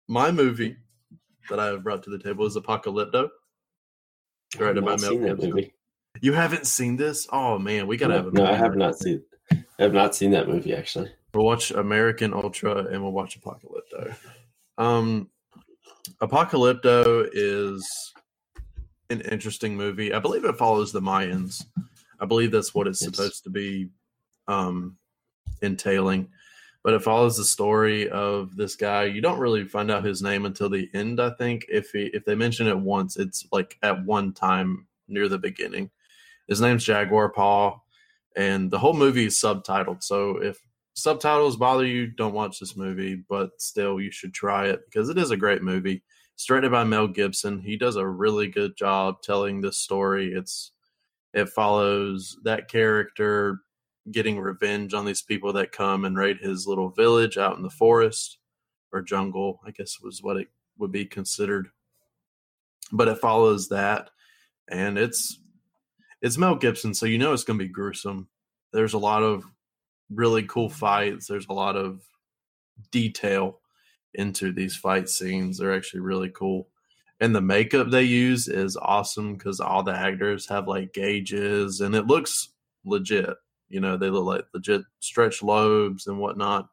my 0.09 0.31
movie 0.31 0.77
that 1.49 1.59
I 1.59 1.67
have 1.69 1.83
brought 1.83 2.03
to 2.03 2.11
the 2.11 2.19
table 2.19 2.45
is 2.45 2.55
Apocalypto. 2.57 3.31
Directed 4.51 4.81
I've 4.81 4.85
by 4.85 4.91
not 4.93 5.01
Mel 5.01 5.11
seen 5.11 5.23
that 5.23 5.29
Gibson. 5.37 5.51
movie. 5.51 5.75
You 6.21 6.33
haven't 6.33 6.67
seen 6.67 6.97
this? 6.97 7.27
Oh 7.33 7.59
man, 7.59 7.87
we 7.87 7.97
gotta 7.97 8.15
No, 8.15 8.23
have 8.25 8.27
a 8.27 8.37
no, 8.37 8.47
I 8.47 8.55
have 8.55 8.77
not 8.77 8.99
seen. 8.99 9.23
I 9.51 9.65
have 9.79 9.95
not 9.95 10.15
seen 10.15 10.31
that 10.33 10.49
movie 10.49 10.75
actually. 10.75 11.11
We'll 11.35 11.47
watch 11.47 11.71
American 11.71 12.35
Ultra 12.35 12.87
and 12.87 13.03
we'll 13.03 13.13
watch 13.13 13.41
Apocalypto. 13.41 14.15
Um, 14.79 15.31
Apocalypto 16.21 17.29
is 17.33 18.13
an 19.11 19.23
interesting 19.23 19.77
movie. 19.77 20.13
I 20.13 20.19
believe 20.19 20.45
it 20.45 20.57
follows 20.57 20.93
the 20.93 21.01
Mayans. 21.01 21.65
I 22.21 22.27
believe 22.27 22.51
that's 22.51 22.75
what 22.75 22.87
it's 22.87 23.01
Yes. 23.03 23.11
supposed 23.17 23.45
to 23.45 23.51
be 23.51 23.89
um, 24.49 24.97
entailing. 25.63 26.29
But 26.85 26.95
it 26.95 27.03
follows 27.03 27.37
the 27.37 27.45
story 27.45 28.09
of 28.11 28.57
this 28.57 28.75
guy. 28.75 29.05
You 29.05 29.21
don't 29.21 29.39
really 29.39 29.65
find 29.65 29.91
out 29.91 30.05
his 30.05 30.21
name 30.21 30.47
until 30.47 30.69
the 30.69 30.89
end, 30.95 31.21
I 31.21 31.31
think. 31.31 31.65
If 31.69 31.91
he, 31.93 32.07
if 32.07 32.25
they 32.25 32.35
mention 32.35 32.67
it 32.67 32.77
once, 32.79 33.17
it's 33.17 33.47
like 33.53 33.79
at 33.83 34.05
one 34.05 34.33
time 34.33 34.87
near 35.09 35.29
the 35.29 35.39
beginning. 35.39 35.91
His 36.49 36.61
name's 36.61 36.85
Jaguar 36.85 37.31
Paw, 37.31 37.79
and 38.37 38.71
the 38.71 38.79
whole 38.79 38.95
movie 38.95 39.27
is 39.27 39.41
subtitled. 39.41 40.03
So 40.03 40.43
if 40.43 40.59
subtitles 40.95 41.57
bother 41.57 41.87
you, 41.87 42.07
don't 42.07 42.35
watch 42.35 42.59
this 42.59 42.77
movie, 42.77 43.23
but 43.29 43.51
still 43.61 44.01
you 44.01 44.11
should 44.11 44.35
try 44.35 44.69
it 44.69 44.81
because 44.87 45.09
it 45.09 45.19
is 45.19 45.31
a 45.31 45.37
great 45.37 45.63
movie. 45.63 46.03
It's 46.35 46.45
directed 46.45 46.73
by 46.73 46.85
Mel 46.85 47.09
Gibson. 47.09 47.61
He 47.61 47.77
does 47.77 47.97
a 47.97 48.07
really 48.07 48.49
good 48.49 48.77
job 48.77 49.23
telling 49.23 49.61
this 49.61 49.79
story. 49.79 50.33
It's 50.33 50.73
it 51.33 51.49
follows 51.49 52.37
that 52.45 52.69
character 52.69 53.61
getting 54.11 54.39
revenge 54.39 54.95
on 54.95 55.05
these 55.05 55.23
people 55.23 55.53
that 55.53 55.73
come 55.73 56.05
and 56.05 56.19
raid 56.19 56.39
his 56.39 56.67
little 56.67 56.91
village 56.91 57.39
out 57.39 57.57
in 57.57 57.63
the 57.63 57.71
forest 57.71 58.39
or 58.93 59.01
jungle, 59.01 59.61
I 59.65 59.71
guess 59.71 60.01
was 60.03 60.23
what 60.23 60.37
it 60.37 60.49
would 60.79 60.93
be 60.93 61.05
considered. 61.05 61.69
But 62.91 63.09
it 63.09 63.19
follows 63.19 63.69
that 63.69 64.11
and 64.69 64.99
it's 64.99 65.39
it's 66.23 66.39
Mel 66.39 66.55
Gibson, 66.55 66.95
so 66.95 67.05
you 67.05 67.19
know 67.19 67.33
it's 67.33 67.45
going 67.45 67.59
to 67.59 67.65
be 67.65 67.71
gruesome. 67.71 68.29
There's 68.73 68.95
a 68.95 68.99
lot 68.99 69.23
of 69.23 69.45
really 70.09 70.45
cool 70.45 70.71
fights. 70.71 71.27
There's 71.27 71.49
a 71.49 71.53
lot 71.53 71.77
of 71.77 72.01
detail 72.91 73.59
into 74.15 74.53
these 74.53 74.77
fight 74.77 75.09
scenes. 75.09 75.59
They're 75.59 75.75
actually 75.75 76.01
really 76.01 76.31
cool. 76.31 76.69
And 77.21 77.35
the 77.35 77.41
makeup 77.41 77.91
they 77.91 78.03
use 78.05 78.49
is 78.49 78.77
awesome 78.77 79.35
because 79.35 79.61
all 79.61 79.83
the 79.83 79.93
actors 79.93 80.49
have 80.49 80.69
like 80.69 80.93
gauges 80.93 81.81
and 81.81 81.95
it 81.95 82.07
looks 82.07 82.51
legit. 82.85 83.37
You 83.69 83.81
know, 83.81 83.97
they 83.97 84.11
look 84.11 84.25
like 84.25 84.45
legit 84.55 84.83
stretch 85.01 85.43
lobes 85.43 86.07
and 86.07 86.19
whatnot. 86.19 86.69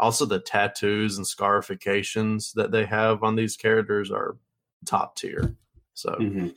Also, 0.00 0.24
the 0.24 0.38
tattoos 0.38 1.18
and 1.18 1.26
scarifications 1.26 2.52
that 2.52 2.70
they 2.70 2.84
have 2.86 3.22
on 3.22 3.34
these 3.34 3.56
characters 3.56 4.10
are 4.10 4.36
top 4.86 5.16
tier. 5.16 5.56
So, 5.94 6.16
Mm-hmm. 6.20 6.48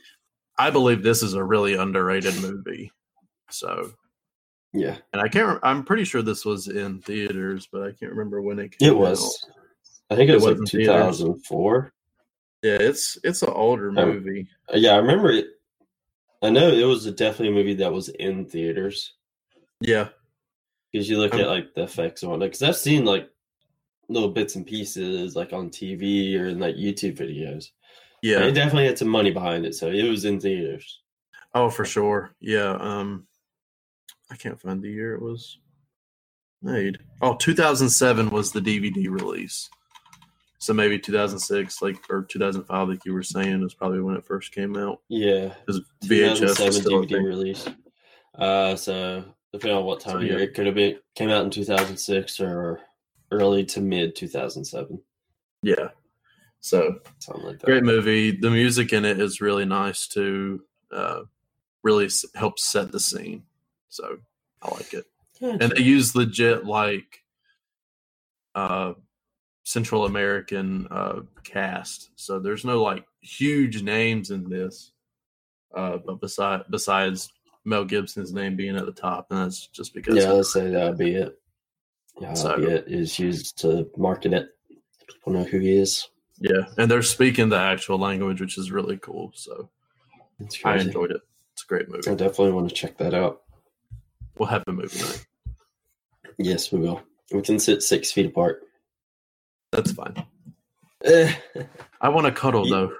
I 0.58 0.70
believe 0.70 1.02
this 1.02 1.22
is 1.22 1.34
a 1.34 1.42
really 1.44 1.74
underrated 1.74 2.40
movie. 2.40 2.92
So, 3.50 3.90
Yeah, 4.72 4.96
and 5.12 5.20
I 5.22 5.28
can't. 5.28 5.58
I'm 5.62 5.84
pretty 5.84 6.04
sure 6.04 6.22
this 6.22 6.44
was 6.44 6.68
in 6.68 7.00
theaters, 7.00 7.68
but 7.70 7.82
I 7.82 7.92
can't 7.92 8.12
remember 8.12 8.40
when 8.42 8.58
it 8.58 8.78
came. 8.78 8.88
it 8.90 8.96
was. 8.96 9.46
I 10.10 10.16
think 10.16 10.30
it 10.30 10.34
was 10.34 10.44
like 10.44 10.56
in 10.58 10.66
theaters? 10.66 11.18
2004. 11.18 11.92
Yeah, 12.62 12.76
it's 12.80 13.18
it's 13.24 13.42
an 13.42 13.50
older 13.50 13.92
Oh. 13.96 14.06
movie. 14.12 14.46
Uh, 14.72 14.76
Yeah, 14.76 14.92
I 14.92 14.96
remember 14.98 15.30
it. 15.30 15.46
I 16.42 16.50
know 16.50 16.68
it 16.68 16.84
was 16.84 17.04
definitely 17.12 17.48
a 17.48 17.52
movie 17.52 17.74
that 17.74 17.92
was 17.92 18.08
in 18.08 18.46
theaters 18.46 19.14
Yeah, 19.80 20.08
because 20.92 21.08
you 21.08 21.18
look 21.18 21.34
Um, 21.34 21.40
at 21.40 21.48
like 21.48 21.74
the 21.74 21.82
effects 21.84 22.22
on 22.24 22.42
it. 22.42 22.46
Because 22.46 22.62
I've 22.62 22.76
seen 22.76 23.04
like 23.04 23.28
little 24.08 24.28
bits 24.30 24.56
and 24.56 24.66
pieces 24.66 25.34
like 25.36 25.52
on 25.52 25.70
TV 25.70 26.36
or 26.38 26.46
in 26.48 26.58
like 26.58 26.76
YouTube 26.76 27.16
videos. 27.16 27.70
Yeah. 28.22 28.40
It 28.44 28.52
definitely 28.52 28.86
had 28.86 28.98
some 28.98 29.08
money 29.08 29.30
behind 29.30 29.66
it, 29.66 29.74
so 29.74 29.88
it 29.88 30.08
was 30.08 30.24
in 30.24 30.40
theaters. 30.40 31.00
Oh, 31.54 31.68
for 31.68 31.84
sure. 31.84 32.34
Yeah. 32.40 32.76
Um, 32.80 33.26
I 34.30 34.36
can't 34.36 34.60
find 34.60 34.82
the 34.82 34.90
year 34.90 35.14
it 35.14 35.20
was 35.22 35.58
made. 36.62 36.98
Oh, 37.20 37.34
2007 37.34 38.30
was 38.30 38.52
the 38.52 38.60
DVD 38.60 39.10
release. 39.10 39.68
So 40.58 40.72
maybe 40.72 40.98
2006, 40.98 41.82
like 41.82 41.96
or 42.08 42.22
2005, 42.22 42.88
like 42.88 43.04
you 43.04 43.12
were 43.12 43.22
saying, 43.24 43.64
is 43.64 43.74
probably 43.74 44.00
when 44.00 44.14
it 44.16 44.24
first 44.24 44.52
came 44.54 44.76
out. 44.76 45.00
Yeah, 45.08 45.54
Because 45.66 45.82
VHS 46.06 46.64
was 46.64 46.76
still 46.76 47.04
DVD 47.04 47.24
release. 47.24 47.66
Uh, 48.38 48.76
so 48.76 49.24
depending 49.52 49.76
on 49.76 49.84
what 49.84 50.00
time 50.00 50.12
So, 50.12 50.18
of 50.18 50.24
year, 50.24 50.38
it 50.38 50.54
could 50.54 50.66
have 50.66 50.76
been 50.76 50.98
came 51.16 51.30
out 51.30 51.44
in 51.44 51.50
2006 51.50 52.40
or 52.40 52.80
early 53.32 53.64
to 53.64 53.80
mid 53.80 54.14
2007, 54.14 55.02
Yeah. 55.62 55.88
So 56.64 57.00
something 57.18 57.44
like 57.44 57.58
that. 57.58 57.66
great 57.66 57.82
movie. 57.84 58.30
The 58.30 58.50
music 58.50 58.92
in 58.92 59.04
it 59.04 59.20
is 59.20 59.40
really 59.40 59.64
nice 59.66 60.06
to 60.08 60.62
Uh, 60.90 61.22
really 61.82 62.04
s- 62.06 62.24
helps 62.34 62.64
set 62.64 62.92
the 62.92 63.00
scene. 63.00 63.42
So 63.88 64.18
I 64.62 64.70
like 64.74 64.94
it. 64.94 65.04
And 65.40 65.60
they 65.72 65.82
use 65.82 66.14
legit 66.14 66.64
like 66.64 67.24
uh 68.54 68.92
central 69.64 70.04
american 70.04 70.86
uh 70.90 71.20
cast 71.44 72.10
so 72.16 72.38
there's 72.38 72.64
no 72.64 72.82
like 72.82 73.06
huge 73.22 73.82
names 73.82 74.30
in 74.30 74.48
this 74.50 74.92
uh 75.74 75.96
but 76.04 76.20
beside 76.20 76.60
besides 76.68 77.32
mel 77.64 77.84
gibson's 77.84 78.32
name 78.34 78.54
being 78.56 78.76
at 78.76 78.84
the 78.84 78.92
top 78.92 79.28
and 79.30 79.38
that's 79.40 79.68
just 79.68 79.94
because 79.94 80.16
yeah, 80.16 80.30
let's 80.32 80.52
say 80.52 80.68
that 80.68 80.84
would 80.88 80.98
be 80.98 81.14
it. 81.14 81.40
Yeah, 82.20 82.34
So- 82.34 82.48
that'd 82.48 82.66
be 82.66 82.70
it. 82.72 82.84
Is 82.88 83.18
used 83.18 83.56
to 83.60 83.88
market 83.96 84.32
it. 84.34 84.50
People 85.08 85.32
know 85.32 85.44
who 85.44 85.58
he 85.60 85.72
is. 85.76 86.08
Yeah 86.42 86.66
and 86.78 86.90
they're 86.90 87.02
speaking 87.02 87.48
the 87.48 87.56
actual 87.58 87.98
language 87.98 88.40
which 88.40 88.58
is 88.58 88.70
really 88.72 88.96
cool 88.98 89.30
so 89.34 89.70
It's 90.40 90.58
i 90.64 90.76
enjoyed 90.76 91.10
it 91.12 91.20
it's 91.52 91.62
a 91.64 91.66
great 91.66 91.88
movie 91.88 92.10
I 92.10 92.14
definitely 92.14 92.52
want 92.52 92.68
to 92.68 92.74
check 92.74 92.98
that 92.98 93.14
out. 93.14 93.42
we'll 94.38 94.48
have 94.48 94.64
a 94.66 94.72
movie 94.72 94.98
night 95.00 95.24
Yes, 96.38 96.72
we 96.72 96.80
will. 96.80 97.02
We 97.30 97.42
can 97.42 97.58
sit 97.58 97.82
six 97.82 98.10
feet 98.10 98.26
apart. 98.26 98.62
that's 99.70 99.92
fine 99.92 100.14
i 101.06 102.08
want 102.08 102.26
to 102.26 102.32
cuddle 102.32 102.68
though 102.68 102.92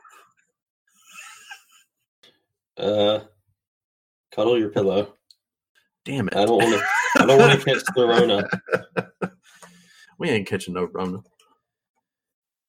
uh, 2.79 3.21
cuddle 4.35 4.59
your 4.59 4.71
pillow. 4.71 5.15
damn 6.05 6.29
it 6.29 6.37
I 6.37 6.45
don't 6.47 6.59
want 6.59 6.75
to. 6.81 7.23
I 7.23 7.27
don't 7.27 7.39
want 7.39 7.59
to 7.61 7.65
catch 7.65 7.83
the 7.95 8.07
Rona. 8.07 9.31
we 10.19 10.31
ain't 10.31 10.47
catching 10.49 10.75
no 10.75 10.85
rona 10.93 11.19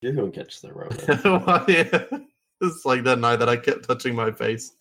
You're 0.03 0.11
gonna 0.11 0.31
catch 0.31 0.59
the 0.59 0.73
Rona. 0.73 1.21
Well, 1.45 1.65
yeah. 1.69 2.19
It's 2.59 2.83
like 2.85 3.03
that 3.05 3.19
night 3.19 3.37
that 3.37 3.47
I 3.47 3.55
kept 3.55 3.87
touching 3.87 4.13
my 4.15 4.31
face 4.31 4.73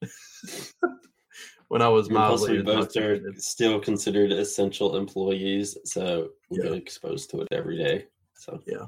when 1.68 1.80
I 1.80 1.88
was 1.88 2.08
Plus, 2.08 2.18
mildly 2.42 2.56
we 2.58 2.62
both 2.62 2.96
are 2.96 3.20
still 3.38 3.78
considered 3.78 4.32
essential 4.32 4.96
employees, 4.96 5.76
so 5.84 6.30
we 6.50 6.58
Yeah. 6.58 6.64
get 6.64 6.72
exposed 6.74 7.30
to 7.30 7.42
it 7.42 7.48
every 7.52 7.78
day. 7.78 8.06
So 8.34 8.60
yeah, 8.66 8.86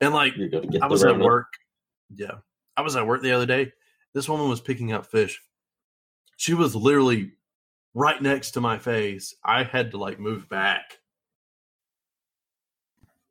And 0.00 0.12
like 0.12 0.36
you're 0.36 0.48
gonna 0.48 0.66
get 0.66 0.82
I 0.82 0.88
was 0.88 1.04
at 1.04 1.18
work. 1.18 1.52
Yeah. 2.14 2.38
I 2.76 2.82
was 2.82 2.96
at 2.96 3.06
work 3.06 3.22
the 3.22 3.32
other 3.32 3.46
day. 3.46 3.72
This 4.12 4.28
woman 4.28 4.48
was 4.48 4.60
picking 4.60 4.92
up 4.92 5.06
fish. 5.06 5.40
She 6.36 6.54
was 6.54 6.74
literally 6.74 7.30
right 7.94 8.20
next 8.20 8.52
to 8.52 8.60
my 8.60 8.76
face. 8.78 9.36
I 9.44 9.62
had 9.62 9.92
to 9.92 9.98
like 9.98 10.18
move 10.18 10.48
back. 10.48 10.98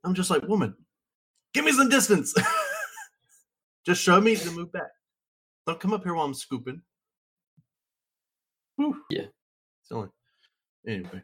I'm 0.05 0.13
just 0.13 0.29
like, 0.29 0.43
woman, 0.43 0.75
give 1.53 1.65
me 1.65 1.71
some 1.71 1.89
distance. 1.89 2.33
just 3.85 4.01
show 4.01 4.19
me 4.21 4.35
to 4.35 4.51
move 4.51 4.71
back. 4.71 4.89
Don't 5.67 5.79
come 5.79 5.93
up 5.93 6.03
here 6.03 6.13
while 6.13 6.25
I'm 6.25 6.33
scooping. 6.33 6.81
Whew. 8.75 9.01
Yeah. 9.09 9.25
It's 9.83 9.91
only 9.91 10.09
anyway. 10.87 11.21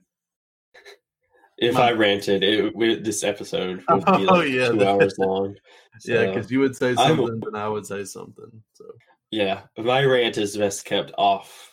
If 1.58 1.76
My- 1.76 1.90
I 1.90 1.92
ranted, 1.94 2.44
it, 2.44 2.76
we, 2.76 2.96
this 3.00 3.24
episode 3.24 3.84
would 3.90 4.06
be 4.06 4.12
Oh, 4.12 4.22
like 4.22 4.50
yeah, 4.50 4.70
two 4.70 4.86
hours 4.86 5.16
long. 5.20 5.56
Yeah, 6.04 6.26
because 6.26 6.52
you 6.52 6.60
would 6.60 6.76
say 6.76 6.96
something, 6.96 7.42
and 7.46 7.58
I 7.58 7.70
would 7.70 7.86
say 7.86 8.04
something. 8.04 8.52
So 8.74 8.86
yeah, 9.32 9.62
my 9.78 10.04
rant 10.04 10.38
is 10.38 10.58
best 10.58 10.84
kept 10.86 11.14
off 11.18 11.72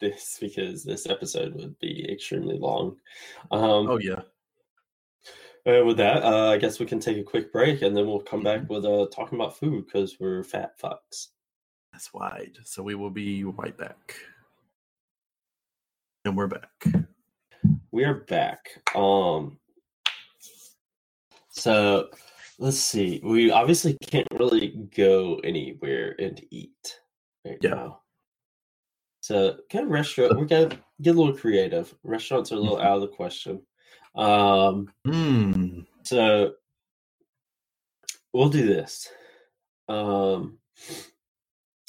this 0.00 0.38
because 0.40 0.84
this 0.84 1.08
episode 1.08 1.54
would 1.54 1.76
be 1.80 2.08
extremely 2.08 2.56
long. 2.58 2.96
Um, 3.50 3.90
oh 3.90 3.98
yeah, 3.98 4.20
Uh, 5.64 5.84
with 5.84 5.96
that, 5.96 6.24
uh, 6.24 6.50
I 6.50 6.56
guess 6.58 6.80
we 6.80 6.86
can 6.86 6.98
take 6.98 7.18
a 7.18 7.22
quick 7.22 7.52
break 7.52 7.82
and 7.82 7.96
then 7.96 8.06
we'll 8.06 8.20
come 8.20 8.42
back 8.42 8.62
Mm-hmm. 8.62 8.74
with 8.74 8.84
uh, 8.84 9.06
talking 9.14 9.38
about 9.38 9.56
food 9.56 9.86
because 9.86 10.18
we're 10.18 10.42
fat 10.42 10.78
fucks. 10.80 11.28
that's 11.92 12.12
wide. 12.12 12.58
So 12.64 12.82
we 12.82 12.94
will 12.96 13.10
be 13.10 13.44
right 13.44 13.76
back, 13.76 14.16
and 16.24 16.36
we're 16.36 16.48
back. 16.48 16.84
We 17.92 18.04
are 18.04 18.14
back. 18.14 18.70
Um, 18.96 19.58
so 21.50 22.08
let's 22.58 22.78
see. 22.78 23.20
We 23.22 23.50
obviously 23.52 23.96
can't 24.02 24.26
really 24.32 24.88
go 24.96 25.40
anywhere 25.44 26.16
and 26.18 26.42
eat 26.50 26.98
right 27.44 27.58
Yeah. 27.62 27.70
now. 27.70 28.00
So, 29.20 29.58
kind 29.70 29.84
of 29.84 29.90
restaurant. 29.92 30.36
We're 30.36 30.46
gonna 30.46 30.76
get 31.00 31.14
a 31.14 31.18
little 31.18 31.36
creative. 31.36 31.94
Restaurants 32.02 32.50
are 32.50 32.56
a 32.56 32.58
little 32.58 32.80
out 32.80 32.96
of 32.96 33.02
the 33.02 33.08
question. 33.08 33.62
Um, 34.14 34.90
Hmm. 35.04 35.80
So 36.04 36.54
we'll 38.32 38.48
do 38.48 38.66
this. 38.66 39.08
Um 39.88 40.58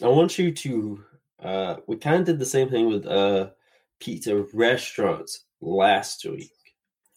I 0.01 0.08
want 0.08 0.38
you 0.39 0.51
to 0.51 1.03
uh 1.42 1.75
we 1.88 1.98
kind 1.98 2.20
of 2.22 2.25
did 2.25 2.39
the 2.39 2.46
same 2.46 2.70
thing 2.70 2.88
with 2.88 3.06
uh 3.06 3.50
pizza 4.00 4.46
restaurants 4.53 5.46
last 5.62 6.25
week. 6.25 6.51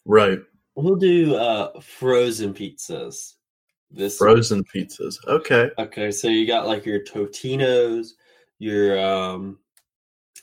Right, 0.05 0.39
We'll 0.75 0.95
do 0.95 1.35
uh 1.35 1.79
frozen 1.81 2.53
pizzas. 2.53 3.33
This 3.91 4.17
frozen 4.17 4.63
pizzas. 4.63 5.17
Okay. 5.27 5.69
Okay, 5.77 6.11
so 6.11 6.27
you 6.27 6.45
got 6.45 6.67
like 6.67 6.85
your 6.85 7.03
Totinos, 7.03 8.09
your 8.59 8.99
um 8.99 9.59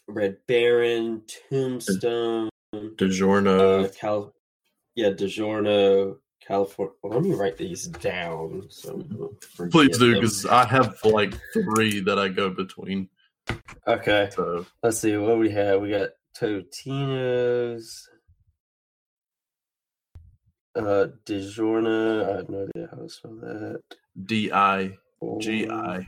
Red 0.08 0.36
Baron, 0.46 1.22
Tombstone, 1.50 2.48
DiGiorno. 2.74 3.84
uh, 3.84 3.88
Cal, 3.88 4.34
yeah, 4.94 5.10
DiGiorno, 5.10 6.16
California. 6.46 6.94
Well, 7.02 7.12
let 7.14 7.22
me 7.22 7.34
write 7.34 7.56
these 7.56 7.86
down. 7.86 8.66
So 8.68 9.04
forget 9.54 9.72
Please 9.72 9.98
do, 9.98 10.14
because 10.14 10.46
I 10.46 10.64
have 10.66 10.98
like 11.04 11.34
three 11.52 12.00
that 12.00 12.18
I 12.18 12.28
go 12.28 12.50
between. 12.50 13.08
Okay, 13.86 14.30
So 14.32 14.64
let's 14.82 14.98
see 14.98 15.16
what 15.16 15.38
we 15.38 15.50
have. 15.50 15.80
We 15.80 15.90
got 15.90 16.10
Totino's, 16.38 18.08
uh, 20.74 21.06
DiGiorno. 21.26 22.32
I 22.32 22.36
have 22.36 22.48
no 22.48 22.66
idea 22.74 22.88
how 22.90 22.96
to 22.98 23.08
spell 23.08 23.36
that. 23.42 23.80
D 24.24 24.50
I 24.52 24.96
G 25.40 25.68
I 25.68 26.06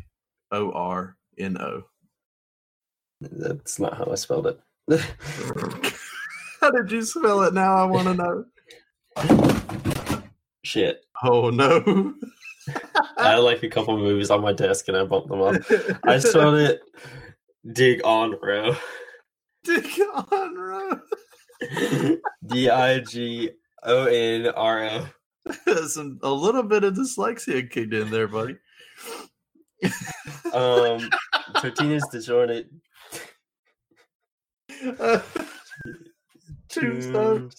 O 0.52 0.70
R 0.72 1.16
N 1.38 1.58
O. 1.60 1.82
That's 3.20 3.78
not 3.78 3.96
how 3.96 4.06
I 4.10 4.14
spelled 4.14 4.46
it. 4.46 4.60
How 6.60 6.70
did 6.70 6.90
you 6.90 7.02
spell 7.02 7.42
it? 7.42 7.54
Now 7.54 7.74
I 7.74 7.84
want 7.84 8.08
to 8.08 8.14
know. 8.14 8.44
Shit. 10.64 11.04
Oh 11.22 11.50
no! 11.50 12.14
I 13.18 13.30
had 13.30 13.36
like 13.38 13.62
a 13.62 13.68
couple 13.68 13.96
movies 13.96 14.30
on 14.30 14.42
my 14.42 14.52
desk 14.52 14.88
and 14.88 14.96
I 14.96 15.04
bumped 15.04 15.28
them 15.28 15.42
up. 15.42 15.56
I 16.04 16.18
spelled 16.20 16.56
it 16.56 16.80
Dig 17.72 18.00
On 18.04 18.36
Row. 18.42 18.76
Dick 19.66 19.98
on 20.32 20.54
row. 20.54 21.00
D 22.46 22.70
I 22.70 23.00
G 23.00 23.50
O 23.82 24.04
N 24.04 24.46
R 24.46 24.84
O. 24.84 25.08
Some 25.88 26.20
a 26.22 26.30
little 26.30 26.62
bit 26.62 26.84
of 26.84 26.94
dyslexia 26.94 27.68
kicked 27.68 27.92
in 27.92 28.10
there, 28.10 28.28
buddy. 28.28 28.56
Um, 30.52 31.10
Tortina's 31.56 32.06
DiGiorno. 32.12 32.64
Tombstone. 36.68 37.50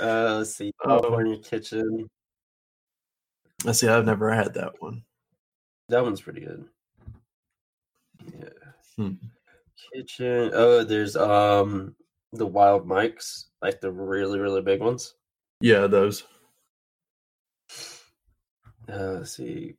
Uh, 0.00 0.36
let's 0.38 0.54
see. 0.54 0.72
Oh. 0.84 0.88
California 1.00 1.38
Kitchen. 1.38 2.08
I 3.66 3.72
see. 3.72 3.88
I've 3.88 4.06
never 4.06 4.32
had 4.32 4.54
that 4.54 4.72
one. 4.80 5.02
That 5.88 6.02
one's 6.02 6.20
pretty 6.20 6.40
good. 6.40 6.64
Yeah. 8.38 8.48
Hmm. 8.96 9.12
Kitchen. 9.92 10.50
Oh, 10.54 10.84
there's 10.84 11.16
um 11.16 11.94
the 12.32 12.46
Wild 12.46 12.86
Mikes, 12.86 13.50
like 13.60 13.80
the 13.80 13.90
really 13.90 14.38
really 14.38 14.62
big 14.62 14.80
ones. 14.80 15.14
Yeah, 15.60 15.86
those. 15.86 16.24
Uh, 18.90 19.12
let's 19.18 19.36
see. 19.36 19.74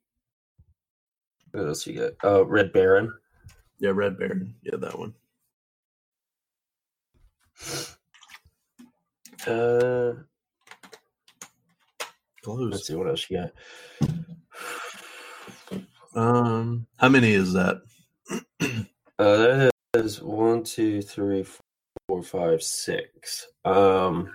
What 1.52 1.68
else 1.68 1.86
you 1.86 2.00
got? 2.00 2.14
Uh, 2.24 2.46
Red 2.46 2.74
Baron. 2.74 3.14
Yeah, 3.80 3.92
Red 3.92 4.18
Baron. 4.18 4.56
Yeah, 4.64 4.78
that 4.78 4.98
one. 4.98 5.14
Uh, 9.48 10.14
let's 12.46 12.88
see 12.88 12.96
what 12.96 13.08
else 13.08 13.30
you 13.30 13.38
got. 13.38 13.52
Um, 16.16 16.86
how 16.98 17.10
many 17.10 17.32
is 17.32 17.54
that? 17.54 17.82
Uh, 19.20 19.70
that 19.94 20.04
is 20.06 20.22
one, 20.22 20.64
two, 20.64 21.02
three, 21.02 21.46
four, 22.08 22.24
five, 22.24 22.62
six. 22.64 23.48
Um, 23.64 24.32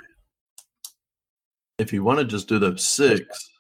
If 1.79 1.93
you 1.93 2.05
want 2.05 2.21
to 2.21 2.25
just 2.25 2.49
do 2.49 2.59
those 2.61 2.85
six, 2.87 3.51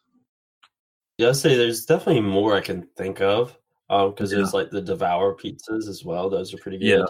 yeah, 1.18 1.30
I'd 1.30 1.36
say 1.36 1.56
there's 1.56 1.84
definitely 1.84 2.22
more 2.22 2.54
I 2.56 2.60
can 2.60 2.86
think 2.96 3.20
of. 3.20 3.58
Um, 3.90 4.10
because 4.10 4.30
Yeah. 4.30 4.38
there's 4.38 4.54
like 4.54 4.70
the 4.70 4.80
Devour 4.80 5.34
pizzas 5.34 5.88
as 5.88 6.04
well. 6.04 6.30
Those 6.30 6.54
are 6.54 6.58
pretty 6.58 6.78
Yeah. 6.78 7.04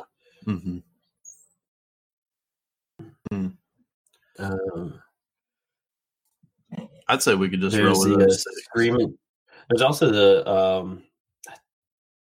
good. 0.46 0.82
hmm 3.30 3.48
Um, 4.38 5.00
I'd 7.08 7.22
say 7.22 7.34
we 7.34 7.48
could 7.48 7.60
just 7.60 7.76
roll 7.76 7.98
with 7.98 8.18
the 8.18 8.26
uh, 8.26 8.30
six. 8.30 8.64
Screaming. 8.64 9.16
There's 9.68 9.82
also 9.82 10.10
the 10.10 10.50
um. 10.50 11.02
I 11.48 11.54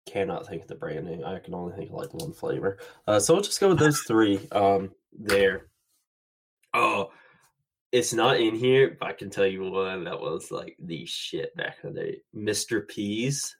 cannot 0.05 0.47
think 0.47 0.63
of 0.63 0.67
the 0.67 0.75
brand 0.75 1.05
name. 1.05 1.23
I 1.25 1.39
can 1.39 1.53
only 1.53 1.75
think 1.75 1.89
of 1.89 1.95
like 1.95 2.13
one 2.13 2.33
flavor. 2.33 2.79
Uh, 3.07 3.19
so 3.19 3.33
we'll 3.33 3.43
just 3.43 3.59
go 3.59 3.69
with 3.69 3.79
those 3.79 3.99
three. 4.01 4.39
Um, 4.51 4.91
there. 5.13 5.67
Oh, 6.73 7.11
it's 7.91 8.13
not 8.13 8.39
in 8.39 8.55
here, 8.55 8.95
but 8.99 9.09
I 9.09 9.13
can 9.13 9.29
tell 9.29 9.45
you 9.45 9.69
one 9.69 10.03
that 10.05 10.19
was 10.19 10.51
like 10.51 10.75
the 10.79 11.05
shit 11.05 11.55
back 11.55 11.77
in 11.83 11.93
the 11.93 12.01
day. 12.01 12.17
Mr. 12.35 12.87
P's. 12.87 13.55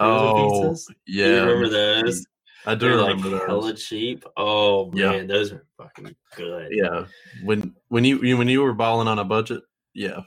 Oh, 0.00 0.76
yeah. 1.06 1.26
you 1.26 1.40
remember 1.40 1.68
those? 1.68 2.24
I 2.66 2.74
do 2.74 2.88
They're 2.88 2.96
like 3.00 3.16
remember 3.16 3.46
hella 3.46 3.70
those. 3.72 3.84
cheap. 3.84 4.24
Oh 4.36 4.90
Yeah. 4.94 5.10
man, 5.10 5.26
those 5.26 5.52
are 5.52 5.66
fucking 5.76 6.14
good. 6.36 6.68
Yeah, 6.72 7.06
when 7.44 7.74
when 7.88 8.04
you 8.04 8.18
you- 8.22 8.36
when 8.36 8.48
you 8.48 8.62
were 8.62 8.74
balling 8.74 9.08
on 9.08 9.18
a 9.18 9.24
budget, 9.24 9.62
yeah, 9.94 10.20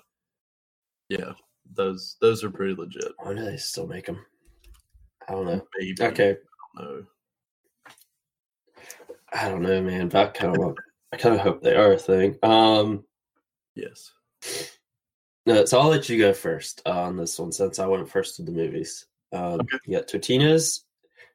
yeah, 1.10 1.34
those 1.74 2.18
those 2.22 2.44
are 2.44 2.50
pretty 2.50 2.74
legit. 2.76 3.12
Why 3.20 3.34
do 3.34 3.44
they 3.44 3.58
still 3.58 3.88
make 3.88 4.06
them? 4.06 4.26
I 5.28 5.34
don't 5.34 5.46
know. 5.46 5.68
Maybe. 5.78 5.96
Okay, 6.02 6.38
No. 6.76 7.06
I 9.34 9.50
don't 9.50 9.62
know, 9.62 9.82
man. 9.82 10.10
But 10.10 10.28
I 10.28 10.32
kind 10.32 10.58
of 10.58 10.76
I 11.14 11.18
kind 11.18 11.36
of 11.36 11.42
hope 11.42 11.62
they 11.62 11.76
are 11.76 11.94
a 11.94 11.98
thing. 11.98 12.38
Um, 12.44 13.06
Yes. 13.76 14.12
no, 15.46 15.64
so 15.66 15.80
I'll 15.80 15.88
let 15.90 16.10
you 16.10 16.18
go 16.18 16.34
first 16.34 16.82
uh, 16.86 17.04
on 17.04 17.16
this 17.18 17.38
one 17.40 17.52
since 17.52 17.80
I 17.80 17.86
went 17.88 18.10
first 18.10 18.36
to 18.38 18.44
the 18.44 18.52
movies. 18.52 19.06
Um, 19.32 19.62
Okay. 19.62 19.78
You 19.86 19.98
got 19.98 20.08
Totino's, 20.08 20.86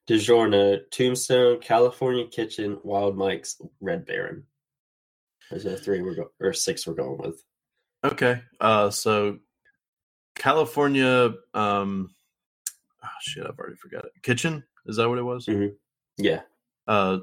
DiGiorno, 0.09 0.79
Tombstone, 0.91 1.59
California 1.61 2.27
Kitchen, 2.27 2.79
Wild 2.85 3.17
Mike's, 3.17 3.61
Red 3.81 4.07
Baron. 4.07 4.45
Those 5.51 5.67
are 5.67 5.71
the 5.71 5.77
three 5.79 6.03
we're 6.03 6.15
go- 6.15 6.31
or 6.41 6.53
six 6.53 6.87
we're 6.87 6.95
going 6.95 7.19
with. 7.19 7.43
Okay. 8.05 8.41
Uh, 8.61 8.91
so 8.91 9.39
California. 10.35 11.35
Um. 11.55 12.15
Oh 13.03 13.09
shit! 13.21 13.47
I've 13.47 13.59
already 13.59 13.77
forgot 13.77 14.05
it. 14.05 14.13
Kitchen 14.23 14.65
is 14.87 14.97
that 14.97 15.09
what 15.09 15.19
it 15.19 15.23
was? 15.23 15.47
Mhm. 15.47 15.75
Yeah, 16.19 16.41
Uh, 16.87 17.19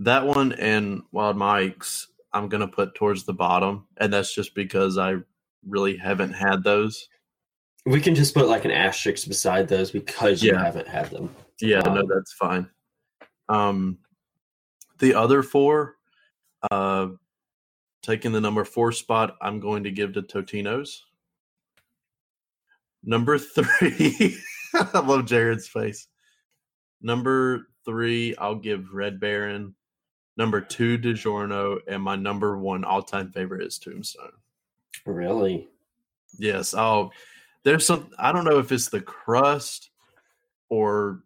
that 0.00 0.26
one 0.26 0.52
and 0.54 1.02
Wild 1.12 1.36
Mike's. 1.36 2.08
I'm 2.32 2.48
gonna 2.48 2.68
put 2.68 2.94
towards 2.94 3.24
the 3.24 3.32
bottom, 3.34 3.86
and 3.98 4.12
that's 4.12 4.34
just 4.34 4.54
because 4.54 4.98
I 4.98 5.16
really 5.66 5.96
haven't 5.96 6.32
had 6.32 6.62
those. 6.64 7.08
we 7.86 8.00
can 8.02 8.14
just 8.14 8.34
put 8.34 8.48
like 8.48 8.64
an 8.66 8.70
asterisk 8.70 9.26
beside 9.28 9.66
those 9.68 9.90
because 9.90 10.42
you 10.42 10.52
Yeah. 10.52 10.62
haven't 10.62 10.88
had 10.88 11.08
them. 11.10 11.34
Yeah, 11.60 11.80
no, 11.80 12.00
Um, 12.00 12.08
that's 12.08 12.32
fine. 12.32 12.68
Um, 13.48 13.98
the 14.98 15.14
other 15.14 15.42
four, 15.42 15.96
uh, 16.70 17.08
taking 18.02 18.32
the 18.32 18.40
number 18.40 18.64
four 18.64 18.92
spot, 18.92 19.36
I'm 19.40 19.60
going 19.60 19.84
to 19.84 19.90
give 19.90 20.12
to 20.14 20.22
Totino's. 20.22 21.04
Number 23.04 23.38
three, 23.38 24.36
I 24.74 24.98
love 25.00 25.26
Jared's 25.26 25.68
face. 25.68 26.08
Number 27.00 27.68
three, 27.84 28.36
I'll 28.36 28.56
give 28.56 28.92
Red 28.92 29.20
Baron. 29.20 29.74
Number 30.36 30.60
two, 30.60 30.98
DiGiorno, 30.98 31.78
and 31.88 32.02
my 32.02 32.16
number 32.16 32.58
one 32.58 32.84
all-time 32.84 33.32
favorite 33.32 33.62
is 33.64 33.78
Tombstone. 33.78 34.32
Really? 35.04 35.68
Yes. 36.38 36.74
Oh, 36.74 37.10
there's 37.64 37.86
some. 37.86 38.10
I 38.18 38.30
don't 38.30 38.44
know 38.44 38.58
if 38.58 38.70
it's 38.70 38.88
the 38.88 39.00
crust 39.00 39.90
or 40.68 41.22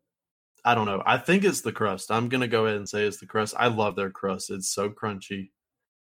I 0.65 0.75
don't 0.75 0.87
know. 0.87 1.03
I 1.05 1.19
think 1.19 1.45
it's 1.45 1.63
the 1.63 1.73
crust. 1.73 2.11
I'm 2.11 2.29
gonna 2.29 2.49
go 2.49 2.67
ahead 2.67 2.77
and 2.77 2.89
say 2.89 3.05
it's 3.05 3.19
the 3.19 3.27
crust. 3.27 3.55
I 3.59 3.69
love 3.69 3.97
their 3.97 4.11
crust. 4.11 4.51
It's 4.51 4.69
so 4.69 4.91
crunchy. 4.91 5.51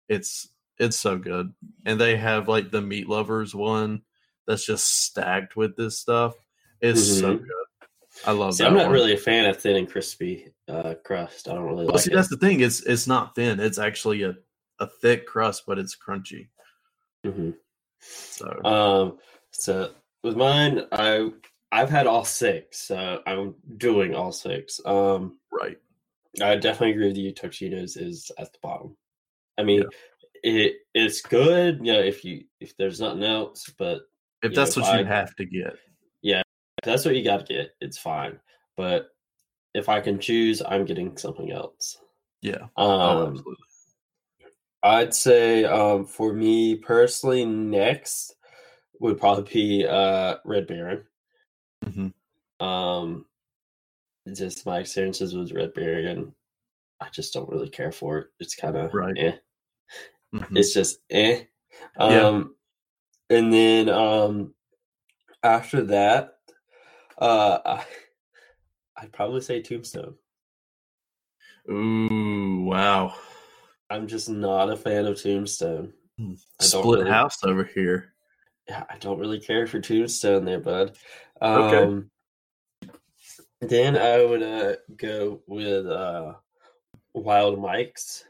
It's 0.08 0.50
it's 0.78 1.00
so 1.00 1.17
good. 1.17 1.54
And 1.86 2.00
they 2.00 2.15
have 2.17 2.47
like 2.47 2.71
the 2.71 2.82
meat 2.82 3.08
lovers 3.08 3.56
one 3.56 4.02
that's 4.47 4.65
just 4.65 4.88
stacked 5.06 5.56
with 5.56 5.76
this 5.76 5.97
stuff. 6.00 6.36
It's 6.80 7.19
so 7.19 7.36
Mhm. 7.36 7.39
good. 7.39 7.88
I 8.24 8.32
love 8.32 8.54
See, 8.54 8.63
that. 8.63 8.69
I'm 8.69 8.76
not 8.76 8.86
one. 8.86 8.93
really 8.93 9.13
a 9.13 9.17
fan 9.17 9.45
of 9.45 9.58
thin 9.58 9.76
and 9.78 9.89
crispy 9.89 10.54
uh, 10.67 10.95
crust. 11.04 11.47
I 11.47 11.54
don't 11.54 11.63
really 11.63 11.86
Well, 11.86 11.95
like 11.95 12.04
see, 12.04 12.12
it. 12.12 12.15
that's 12.15 12.30
the 12.30 12.38
thing. 12.38 12.60
It's 12.60 12.82
it's 12.82 13.08
not 13.08 13.36
thin. 13.36 13.60
It's 13.60 13.80
actually 13.80 14.24
a 14.24 14.36
a 14.80 14.88
thick 14.88 15.26
crust, 15.28 15.63
but 15.65 15.80
it's 15.80 15.95
crunchy. 15.95 16.50
Mhm. 17.26 17.56
So 18.02 18.62
Um, 18.65 19.17
so 19.52 19.91
with 20.24 20.36
mine, 20.36 20.86
I 20.91 21.32
I've 21.71 21.89
had 21.89 22.07
all 22.07 22.25
six. 22.25 22.79
So 22.79 23.21
I'm 23.25 23.55
doing 23.77 24.13
all 24.13 24.31
six. 24.31 24.81
Um, 24.86 25.39
right. 25.51 25.77
I 26.41 26.55
definitely 26.55 26.91
agree 26.91 27.07
with 27.07 27.17
you. 27.17 27.34
Totino's 27.34 27.97
is 27.97 28.31
at 28.38 28.51
the 28.53 28.60
bottom. 28.62 28.95
I 29.57 29.63
mean, 29.63 29.84
it 30.43 30.75
it's 30.93 31.21
good. 31.21 31.79
You 31.86 31.93
know, 31.93 31.99
if 31.99 32.23
you 32.25 32.45
if 32.60 32.75
there's 32.77 32.99
nothing 32.99 33.23
else, 33.23 33.71
but 33.77 34.01
If 34.43 34.53
that's 34.53 34.77
if 34.77 34.84
what 34.84 34.99
you 34.99 35.05
have 35.05 35.36
to 35.36 35.45
get. 35.45 35.75
Yeah. 36.21 36.41
If 36.79 36.86
that's 36.86 37.05
what 37.05 37.15
you 37.15 37.23
got 37.23 37.45
to 37.45 37.53
get. 37.53 37.71
It's 37.79 37.97
fine. 37.97 38.39
But 38.75 39.10
if 39.73 39.88
I 39.89 39.99
can 40.01 40.19
choose, 40.19 40.62
I'm 40.65 40.86
getting 40.86 41.15
something 41.17 41.51
else. 41.51 41.97
Yeah. 42.41 42.63
Um, 42.75 42.89
oh, 42.89 43.27
absolutely. 43.27 43.55
I'd 44.84 45.13
say 45.13 45.63
um, 45.65 46.05
for 46.05 46.34
me 46.34 46.75
personally, 46.75 47.45
next 47.45 48.36
would 48.99 49.19
probably 49.19 49.43
be 49.53 49.88
uh, 49.88 50.38
Red 50.43 50.65
Baron. 50.67 51.03
Mhm. 51.86 52.13
Um, 52.60 53.26
just 54.34 54.65
my 54.65 54.80
experiences 54.80 55.34
with 55.36 55.52
Red 55.52 55.74
Baron 55.74 56.34
I 57.00 57.10
just 57.10 57.34
don't 57.34 57.50
really 57.50 57.70
care 57.70 57.91
for 57.91 58.20
it. 58.20 58.28
It's 58.39 58.54
kind 58.56 58.78
of 58.78 58.94
Right. 58.94 59.17
eh. 59.17 59.38
Mhm. 60.34 60.56
It's 60.58 60.72
just 60.74 61.00
eh. 61.10 61.46
Yeah. 62.00 62.28
Um, 62.28 62.56
and 63.32 63.52
then 63.52 63.89
um, 63.89 64.54
after 65.41 65.82
that, 65.86 66.38
uh, 67.17 67.58
I, 67.65 67.86
I'd 68.98 69.12
probably 69.12 69.41
say 69.41 69.62
Tombstone. 69.63 70.15
Ooh, 71.72 72.65
wow. 72.65 73.15
I'm 73.89 74.08
just 74.08 74.30
not 74.30 74.70
a 74.70 74.78
fan 74.78 75.06
of 75.08 75.20
Tombstone. 75.20 75.94
Split 76.60 77.00
really- 77.00 77.10
house 77.10 77.44
over 77.44 77.63
here. 77.63 78.13
Yeah, 78.67 78.84
I 78.89 78.97
don't 78.97 79.19
really 79.19 79.39
care 79.39 79.67
for 79.67 79.80
Tombstone 79.80 80.45
there, 80.45 80.60
bud. 80.60 80.97
Okay. 81.41 81.84
Um, 81.84 82.12
Then 83.62 83.97
I 83.97 84.24
would 84.24 84.41
uh, 84.43 84.76
go 84.95 85.41
with 85.47 85.86
uh, 85.86 86.34
Wild 87.13 87.60
Mikes. 87.60 88.24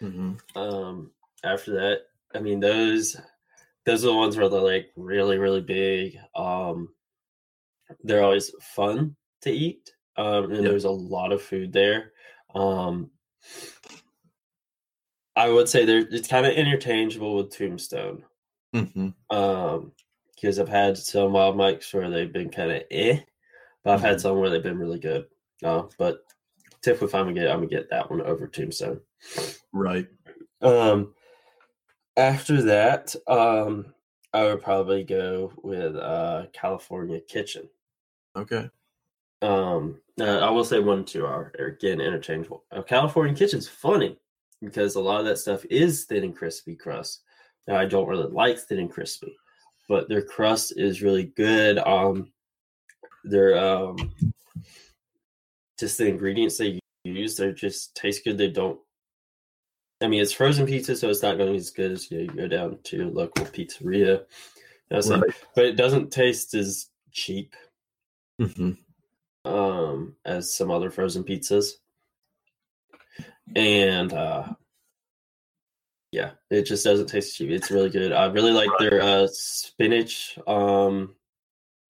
hmm 0.00 0.32
Um, 0.54 1.10
after 1.44 1.72
that, 1.74 2.02
I 2.34 2.40
mean 2.40 2.60
those 2.60 3.16
those 3.84 4.04
are 4.04 4.08
the 4.08 4.16
ones 4.16 4.36
where 4.36 4.48
they're 4.48 4.60
like 4.60 4.90
really 4.96 5.38
really 5.38 5.60
big. 5.60 6.18
Um, 6.34 6.94
they're 8.04 8.22
always 8.22 8.52
fun 8.60 9.16
to 9.42 9.50
eat. 9.50 9.92
Um, 10.16 10.44
and 10.44 10.56
Yep. 10.56 10.64
there's 10.64 10.84
a 10.84 10.90
lot 10.90 11.32
of 11.32 11.42
food 11.42 11.72
there. 11.72 12.12
Um, 12.54 13.10
I 15.34 15.48
would 15.48 15.68
say 15.68 15.84
they're 15.84 16.06
it's 16.10 16.28
kind 16.28 16.46
of 16.46 16.52
interchangeable 16.52 17.36
with 17.36 17.50
Tombstone. 17.56 18.24
Hmm 18.72 19.08
Um, 19.30 19.92
because 20.34 20.58
I've 20.58 20.68
had 20.68 20.96
some 20.98 21.32
Wild 21.32 21.56
Mikes 21.56 21.92
where 21.94 22.10
they've 22.10 22.32
been 22.32 22.50
kind 22.50 22.72
of 22.72 22.82
eh, 22.90 23.20
but 23.84 23.92
I've 23.94 24.00
had 24.00 24.16
Mhm. 24.16 24.20
some 24.20 24.38
where 24.38 24.50
they've 24.50 24.62
been 24.62 24.78
really 24.78 24.98
good. 24.98 25.26
Uh, 25.62 25.84
but 25.98 26.24
typically, 26.82 27.08
if 27.08 27.14
I'm 27.14 27.26
gonna 27.26 27.34
get, 27.34 27.50
I'm 27.50 27.58
gonna 27.58 27.66
get 27.68 27.90
that 27.90 28.10
one 28.10 28.22
over 28.22 28.48
Tombstone. 28.48 29.00
Right. 29.72 30.08
Um, 30.62 31.14
after 32.16 32.62
that, 32.62 33.14
um, 33.28 33.94
I 34.32 34.44
would 34.44 34.62
probably 34.62 35.04
go 35.04 35.52
with 35.62 35.94
uh 35.96 36.46
California 36.52 37.20
Kitchen. 37.20 37.68
Okay. 38.36 38.68
Um, 39.42 40.00
uh, 40.20 40.38
I 40.38 40.50
will 40.50 40.64
say 40.64 40.78
one 40.80 41.04
two 41.04 41.26
are 41.26 41.52
again 41.58 42.00
interchangeable. 42.00 42.64
Uh, 42.70 42.82
California 42.82 43.34
Kitchen's 43.34 43.68
funny 43.68 44.18
because 44.60 44.94
a 44.94 45.00
lot 45.00 45.20
of 45.20 45.26
that 45.26 45.38
stuff 45.38 45.64
is 45.66 46.04
thin 46.04 46.24
and 46.24 46.36
crispy 46.36 46.76
crust. 46.76 47.22
Now 47.66 47.76
I 47.76 47.86
don't 47.86 48.08
really 48.08 48.30
like 48.30 48.58
thin 48.58 48.78
and 48.80 48.90
crispy, 48.90 49.36
but 49.88 50.08
their 50.08 50.22
crust 50.22 50.74
is 50.76 51.02
really 51.02 51.24
good. 51.24 51.78
Um, 51.78 52.32
their 53.24 53.58
um, 53.58 53.96
just 55.78 55.98
the 55.98 56.08
ingredients 56.08 56.58
they 56.58 56.80
use, 57.04 57.36
they 57.36 57.52
just 57.52 57.94
taste 57.94 58.24
good. 58.24 58.38
They 58.38 58.50
don't. 58.50 58.80
I 60.00 60.08
mean, 60.08 60.20
it's 60.20 60.32
frozen 60.32 60.66
pizza, 60.66 60.96
so 60.96 61.08
it's 61.08 61.22
not 61.22 61.36
going 61.36 61.46
to 61.46 61.52
be 61.52 61.58
as 61.58 61.70
good 61.70 61.92
as 61.92 62.10
you, 62.10 62.18
know, 62.18 62.22
you 62.24 62.30
go 62.30 62.48
down 62.48 62.78
to 62.82 62.96
your 62.96 63.06
local 63.06 63.46
pizzeria. 63.46 64.24
You 64.90 65.00
know, 65.00 65.16
Right. 65.16 65.34
but 65.54 65.64
it 65.64 65.76
doesn't 65.76 66.10
taste 66.10 66.54
as 66.54 66.88
cheap 67.12 67.54
hmm 68.40 68.72
um 69.44 70.14
as 70.24 70.54
some 70.54 70.70
other 70.70 70.90
frozen 70.90 71.24
pizzas 71.24 71.72
and 73.56 74.12
uh 74.12 74.46
yeah 76.12 76.30
it 76.50 76.62
just 76.64 76.84
doesn't 76.84 77.06
taste 77.08 77.36
cheap 77.36 77.50
it's 77.50 77.70
really 77.70 77.90
good 77.90 78.12
i 78.12 78.26
really 78.26 78.52
like 78.52 78.70
their 78.78 79.00
uh 79.00 79.26
spinach 79.32 80.38
um 80.46 81.14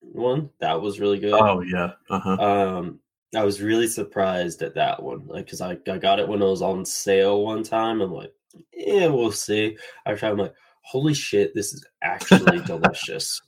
one 0.01 0.49
that 0.61 0.81
was 0.81 0.99
really 1.01 1.19
good 1.19 1.35
Oh 1.35 1.61
yeah. 1.61 1.93
Uh 2.09 2.19
huh. 2.21 2.43
um 2.43 3.01
i 3.37 3.45
was 3.45 3.61
really 3.61 3.87
surprised 3.89 4.63
at 4.63 4.75
that 4.77 5.03
one 5.03 5.27
like 5.27 5.45
because 5.45 5.61
I, 5.61 5.77
I 5.89 5.99
got 5.99 6.19
it 6.21 6.29
when 6.29 6.41
it 6.41 6.47
was 6.47 6.63
on 6.63 6.85
sale 6.85 7.45
one 7.45 7.63
time 7.63 8.01
i'm 8.01 8.13
like 8.13 8.33
yeah 8.73 9.09
we'll 9.09 9.33
see 9.33 9.77
i 10.07 10.15
tried 10.15 10.31
i'm 10.31 10.39
like 10.39 10.55
holy 10.83 11.15
shit 11.15 11.55
this 11.55 11.73
is 11.75 11.85
actually 12.03 12.61
delicious 12.61 13.41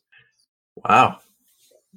Wow. 0.85 1.21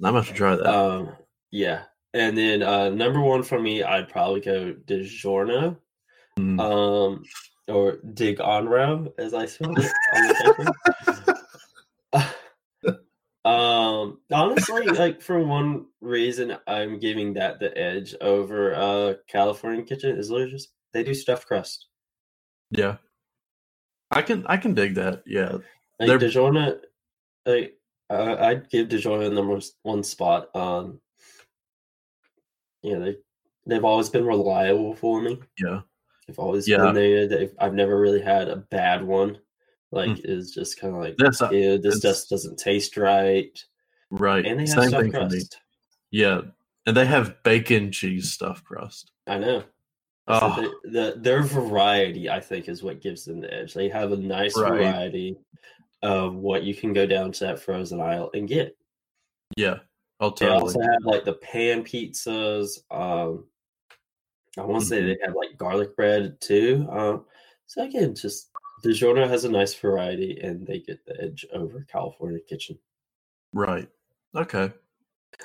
I 0.04 0.10
must 0.12 0.34
try 0.34 0.54
that. 0.54 0.66
Um, 0.66 1.16
yeah, 1.50 1.82
and 2.14 2.38
then 2.38 2.62
uh, 2.62 2.90
number 2.90 3.20
one 3.20 3.42
for 3.42 3.60
me, 3.60 3.82
I'd 3.82 4.08
probably 4.08 4.40
go 4.40 4.72
DiGiorno, 4.86 5.76
Mm. 6.38 6.60
um, 6.60 7.24
or 7.68 7.98
Dig 8.14 8.40
on 8.40 8.68
ram 8.68 9.08
as 9.18 9.34
I 9.34 9.46
spelled 9.46 9.78
it 9.78 9.92
the 12.12 12.26
um, 13.44 14.18
honestly, 14.32 14.86
like 14.86 15.20
for 15.22 15.38
one 15.42 15.86
reason, 16.00 16.56
I'm 16.66 16.98
giving 16.98 17.34
that 17.34 17.60
the 17.60 17.76
edge 17.76 18.14
over 18.20 18.74
uh 18.74 19.14
California 19.28 19.84
Kitchen 19.84 20.16
is 20.16 20.30
literally 20.30 20.52
just 20.52 20.70
they 20.92 21.02
do 21.02 21.14
stuffed 21.14 21.46
crust. 21.46 21.86
yeah. 22.70 22.96
I 24.10 24.22
can 24.22 24.46
I 24.46 24.56
can 24.56 24.72
dig 24.72 24.94
that. 24.94 25.22
Yeah. 25.26 25.58
Like 26.00 26.08
They're- 26.08 26.18
DiGiorno, 26.18 26.78
like 27.44 27.74
uh, 28.08 28.36
I'd 28.40 28.70
give 28.70 28.88
DiGiorno 28.88 29.30
number 29.30 29.60
one 29.82 30.02
spot. 30.02 30.48
Um, 30.56 30.98
yeah, 32.82 32.98
they 33.00 33.16
they've 33.66 33.84
always 33.84 34.08
been 34.08 34.24
reliable 34.24 34.94
for 34.94 35.20
me. 35.20 35.38
Yeah. 35.58 35.80
They've 36.28 36.38
always 36.38 36.68
Yeah. 36.68 36.78
been 36.78 36.94
there. 36.94 37.26
They've, 37.26 37.54
I've 37.58 37.74
never 37.74 37.98
really 37.98 38.20
had 38.20 38.48
a 38.48 38.56
bad 38.56 39.02
one. 39.02 39.38
Like 39.90 40.18
it's 40.22 40.50
just 40.52 40.78
kind 40.78 40.94
of 40.94 41.00
like, 41.00 41.16
That's 41.16 41.40
yeah, 41.40 41.78
this 41.82 42.00
just 42.00 42.28
doesn't 42.28 42.58
taste 42.58 42.98
right, 42.98 43.58
right. 44.10 44.44
and 44.44 44.60
they 44.60 44.66
have 44.66 44.82
Same 44.82 44.88
stuffed 44.90 45.10
crust. 45.12 45.58
Yeah. 46.10 46.42
And 46.86 46.94
they 46.96 47.06
have 47.06 47.42
bacon 47.42 47.90
cheese 47.90 48.32
stuffed 48.32 48.64
crust. 48.64 49.10
I 49.26 49.38
know. 49.38 49.60
So 49.60 49.64
Oh, 50.28 50.74
the, 50.84 50.90
the 50.90 51.14
their 51.20 51.42
variety, 51.42 52.28
I 52.28 52.38
think, 52.40 52.68
is 52.68 52.82
what 52.82 53.00
gives 53.00 53.24
them 53.24 53.40
the 53.40 53.52
edge. 53.52 53.72
They 53.72 53.88
have 53.88 54.12
a 54.12 54.16
nice 54.16 54.58
Right. 54.58 54.72
variety 54.72 55.38
of 56.02 56.34
what 56.34 56.62
you 56.64 56.74
can 56.74 56.92
go 56.92 57.06
down 57.06 57.32
to 57.32 57.44
that 57.44 57.58
frozen 57.58 58.00
aisle 58.00 58.30
and 58.34 58.46
get. 58.46 58.76
yeah. 59.56 59.76
Oh, 60.20 60.30
They 60.30 60.46
totally. 60.46 60.60
also 60.60 60.80
have 60.80 61.04
like 61.04 61.24
the 61.24 61.32
pan 61.34 61.82
pizzas. 61.84 62.80
Um, 62.90 63.46
I 64.58 64.64
want 64.64 64.82
to 64.82 64.86
say 64.88 65.00
Mhm. 65.00 65.06
they 65.06 65.18
have 65.24 65.34
like 65.34 65.56
garlic 65.56 65.94
bread 65.96 66.40
too. 66.40 66.86
Um, 66.90 67.26
so 67.66 67.84
again, 67.84 68.14
just 68.14 68.50
DiGiorno 68.84 69.28
has 69.28 69.44
a 69.44 69.48
nice 69.50 69.74
variety, 69.74 70.40
and 70.40 70.66
they 70.66 70.80
get 70.80 71.04
the 71.04 71.20
edge 71.20 71.46
over 71.52 71.84
California 71.90 72.40
Kitchen. 72.40 72.78
Right. 73.52 73.88
Okay. 74.34 74.72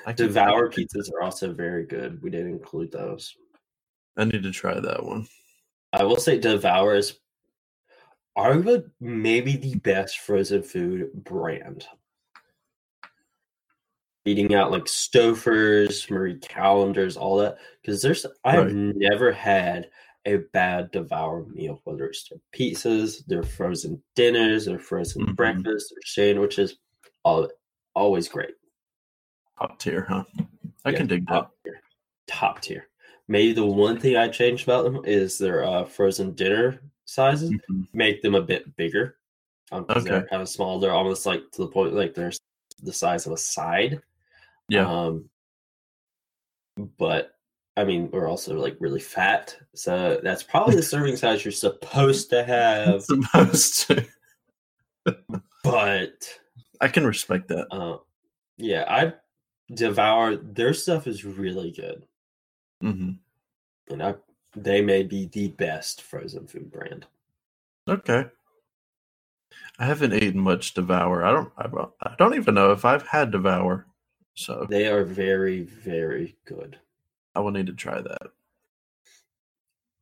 I 0.06 0.12
Devour 0.12 0.68
can- 0.68 0.84
pizzas 0.84 1.12
are 1.12 1.22
also 1.22 1.52
very 1.52 1.84
good. 1.86 2.22
We 2.22 2.30
didn't 2.30 2.52
include 2.52 2.92
those. 2.92 3.36
I 4.16 4.24
need 4.24 4.42
to 4.42 4.52
try 4.52 4.78
that 4.78 5.04
one. 5.04 5.26
I 5.92 6.04
will 6.04 6.16
say 6.16 6.38
Devour 6.38 6.94
is 6.94 7.18
arguably 8.36 8.90
maybe 9.00 9.56
the 9.56 9.76
best 9.76 10.18
frozen 10.20 10.62
food 10.62 11.10
brand. 11.24 11.86
Beating 14.24 14.54
out 14.54 14.70
like 14.70 14.84
Stouffer's, 14.84 16.10
Marie 16.10 16.38
Callender's, 16.38 17.16
all 17.18 17.36
that. 17.36 17.58
Because 17.82 18.00
there's 18.00 18.24
I've 18.44 18.64
Right. 18.66 18.72
never 18.74 19.30
had 19.30 19.90
a 20.24 20.36
bad 20.54 20.90
Devour 20.92 21.44
meal, 21.44 21.82
whether 21.84 22.06
it's 22.06 22.26
their 22.30 22.38
pizzas, 22.52 23.24
their 23.26 23.42
frozen 23.42 24.02
dinners, 24.14 24.64
their 24.64 24.78
frozen 24.78 25.26
Mhm. 25.26 25.36
breakfast, 25.36 25.90
their 25.90 26.02
sandwiches, 26.06 26.78
all. 27.22 27.50
Always 27.94 28.28
great. 28.28 28.54
Top 29.58 29.78
tier, 29.78 30.04
huh? 30.08 30.24
I 30.86 30.90
Yeah, 30.90 30.96
can 30.96 31.06
dig 31.06 31.26
that. 31.26 31.32
top 31.34 31.54
tier. 31.62 31.80
Top 32.26 32.60
tier. 32.62 32.88
Maybe 33.28 33.52
the 33.52 33.64
one 33.66 34.00
thing 34.00 34.16
I 34.16 34.28
changed 34.28 34.64
about 34.64 34.82
them 34.84 35.04
is 35.04 35.36
their 35.38 35.62
uh, 35.64 35.84
frozen 35.84 36.32
dinner 36.32 36.80
sizes. 37.04 37.50
Mhm. 37.50 37.86
make 37.92 38.22
them 38.22 38.34
a 38.34 38.40
bit 38.42 38.74
bigger. 38.76 39.18
Um, 39.70 39.84
'cause 39.84 40.02
they're 40.04 40.16
Okay. 40.20 40.28
kind 40.30 40.42
of 40.42 40.48
small. 40.48 40.80
They're 40.80 40.90
almost 40.92 41.26
like 41.26 41.42
to 41.52 41.62
the 41.62 41.68
point 41.68 41.92
like 41.94 42.14
they're 42.14 42.32
the 42.82 42.92
size 42.92 43.26
of 43.26 43.32
a 43.32 43.36
side. 43.36 44.00
Yeah. 44.68 44.88
Um, 44.90 45.28
but 46.98 47.32
I 47.76 47.84
mean, 47.84 48.10
we're 48.12 48.28
also 48.28 48.56
like 48.58 48.76
really 48.80 49.00
fat, 49.00 49.56
so 49.74 50.20
that's 50.22 50.42
probably 50.42 50.76
the 50.76 50.82
serving 50.94 51.16
size 51.16 51.44
you're 51.44 51.52
supposed 51.52 52.30
to 52.30 52.44
have. 52.44 53.02
Supposed 53.04 53.86
to. 53.88 54.06
But 55.62 56.38
I 56.80 56.88
can 56.88 57.06
respect 57.06 57.48
that. 57.48 57.66
uh, 57.70 57.98
yeah, 58.56 58.84
I 58.88 59.12
devour 59.74 60.36
their 60.36 60.72
stuff 60.74 61.06
is 61.06 61.24
really 61.24 61.72
good, 61.72 62.06
Mm-hmm. 62.82 63.12
and 63.92 64.02
I 64.02 64.14
they 64.56 64.80
may 64.82 65.02
be 65.02 65.26
the 65.26 65.48
best 65.48 66.02
frozen 66.02 66.46
food 66.46 66.70
brand. 66.70 67.06
Okay. 67.88 68.26
I 69.78 69.86
haven't 69.86 70.14
eaten 70.14 70.40
much 70.40 70.74
Devour. 70.74 71.24
I 71.24 71.32
don't. 71.32 71.52
I, 71.58 71.66
don't- 71.66 71.92
I 72.02 72.14
don't 72.18 72.34
even 72.34 72.54
know 72.54 72.70
if 72.72 72.84
I've 72.84 73.06
had 73.06 73.30
Devour, 73.32 73.86
so 74.34 74.66
They 74.68 74.86
are 74.86 75.04
very 75.04 75.62
very 75.62 76.36
good. 76.44 76.78
I 77.34 77.40
will 77.40 77.50
need 77.50 77.66
to 77.66 77.72
try 77.72 78.00
that. 78.00 78.30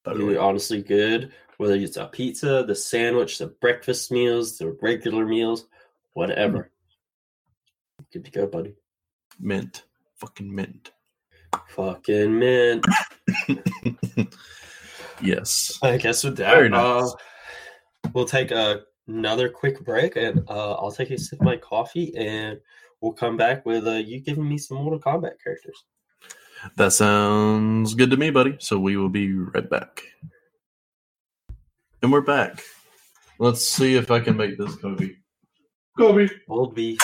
Really 0.06 0.36
honestly 0.36 0.82
good. 0.82 1.32
Whether 1.58 1.74
it's 1.76 1.96
a 1.96 2.06
pizza, 2.06 2.64
the 2.66 2.74
sandwich, 2.74 3.38
the 3.38 3.46
breakfast 3.46 4.10
meals, 4.10 4.58
the 4.58 4.76
regular 4.82 5.24
meals, 5.24 5.66
whatever. 6.14 6.70
Good 8.12 8.24
to 8.24 8.30
go, 8.30 8.46
buddy. 8.46 8.74
Mint, 9.38 9.84
fucking 10.16 10.52
mint. 10.52 10.90
Fucking 11.68 12.38
mint. 12.38 12.84
Yes. 15.22 15.78
I 15.82 15.96
guess 15.96 16.24
with 16.24 16.36
that, 16.38 16.54
Very 16.54 16.70
uh, 16.72 17.08
we'll 18.12 18.24
take 18.24 18.50
a, 18.50 18.82
another 19.06 19.48
quick 19.48 19.84
break, 19.84 20.16
and 20.16 20.44
uh, 20.48 20.72
I'll 20.74 20.90
take 20.90 21.10
a 21.10 21.18
sip 21.18 21.40
of 21.40 21.44
my 21.44 21.56
coffee, 21.56 22.14
and 22.16 22.58
we'll 23.02 23.12
come 23.12 23.36
back 23.36 23.66
with 23.66 23.86
uh, 23.86 23.92
you 23.92 24.20
giving 24.20 24.48
me 24.48 24.56
some 24.56 24.78
Mortal 24.78 24.98
Kombat 24.98 25.34
characters. 25.42 25.84
That 26.76 26.92
sounds 26.92 27.94
good 27.94 28.10
to 28.12 28.16
me, 28.16 28.30
buddy. 28.30 28.56
So 28.60 28.78
we 28.78 28.96
will 28.96 29.08
be 29.08 29.34
right 29.34 29.68
back. 29.68 30.02
And 32.00 32.10
we're 32.10 32.20
back. 32.20 32.62
Let's 33.38 33.66
see 33.66 33.96
if 33.96 34.10
I 34.10 34.20
can 34.20 34.36
make 34.36 34.56
this 34.56 34.76
Kobe. 34.76 35.10
Kobe. 35.98 36.28
We'll 36.48 36.68
be 36.68 36.98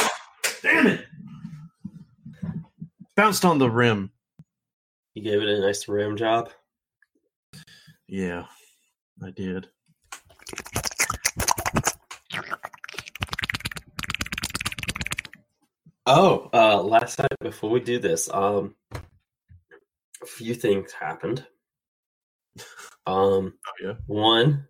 Damn 0.62 0.86
it. 0.86 1.06
Bounced 3.16 3.44
on 3.44 3.58
the 3.58 3.68
rim. 3.70 4.10
you 5.14 5.22
gave 5.22 5.42
it 5.42 5.48
a 5.48 5.60
nice 5.60 5.88
rim 5.88 6.16
job. 6.16 6.50
Yeah, 8.06 8.44
I 9.22 9.30
did. 9.30 9.68
Oh, 16.10 16.48
uh, 16.54 16.82
last 16.82 17.18
night 17.18 17.28
before 17.38 17.68
we 17.68 17.80
do 17.80 17.98
this, 17.98 18.30
um, 18.32 18.74
a 18.94 20.26
few 20.26 20.54
things 20.54 20.90
happened. 20.90 21.46
Um, 23.06 23.52
Oh, 23.66 23.72
yeah. 23.82 23.92
one, 24.06 24.66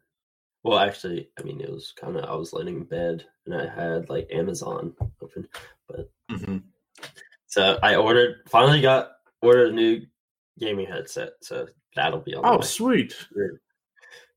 well, 0.64 0.80
actually, 0.80 1.30
I 1.38 1.44
mean, 1.44 1.60
it 1.60 1.70
was 1.70 1.94
kind 1.96 2.16
of 2.16 2.24
I 2.24 2.34
was 2.34 2.52
laying 2.52 2.68
in 2.78 2.82
bed 2.82 3.24
and 3.46 3.54
I 3.54 3.68
had 3.68 4.10
like 4.10 4.26
Amazon 4.32 4.94
open, 5.22 5.46
but 5.86 6.10
mm-hmm. 6.28 6.58
so 7.46 7.78
I 7.84 7.94
ordered. 7.94 8.38
Finally, 8.48 8.80
got 8.80 9.12
ordered 9.40 9.70
a 9.70 9.76
new 9.76 10.02
gaming 10.58 10.88
headset, 10.88 11.34
so 11.40 11.68
that'll 11.94 12.18
be 12.18 12.34
on. 12.34 12.44
Oh, 12.44 12.60
sweet. 12.62 13.14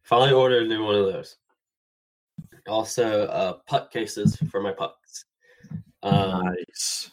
Finally 0.04 0.34
ordered 0.34 0.64
a 0.66 0.68
new 0.68 0.86
one 0.86 0.96
of 0.96 1.12
those. 1.12 1.36
Also, 2.68 3.26
uh, 3.26 3.54
puck 3.66 3.92
cases 3.92 4.36
for 4.52 4.62
my 4.62 4.72
pucks. 4.72 5.26
Um, 6.04 6.46
Nice. 6.46 7.12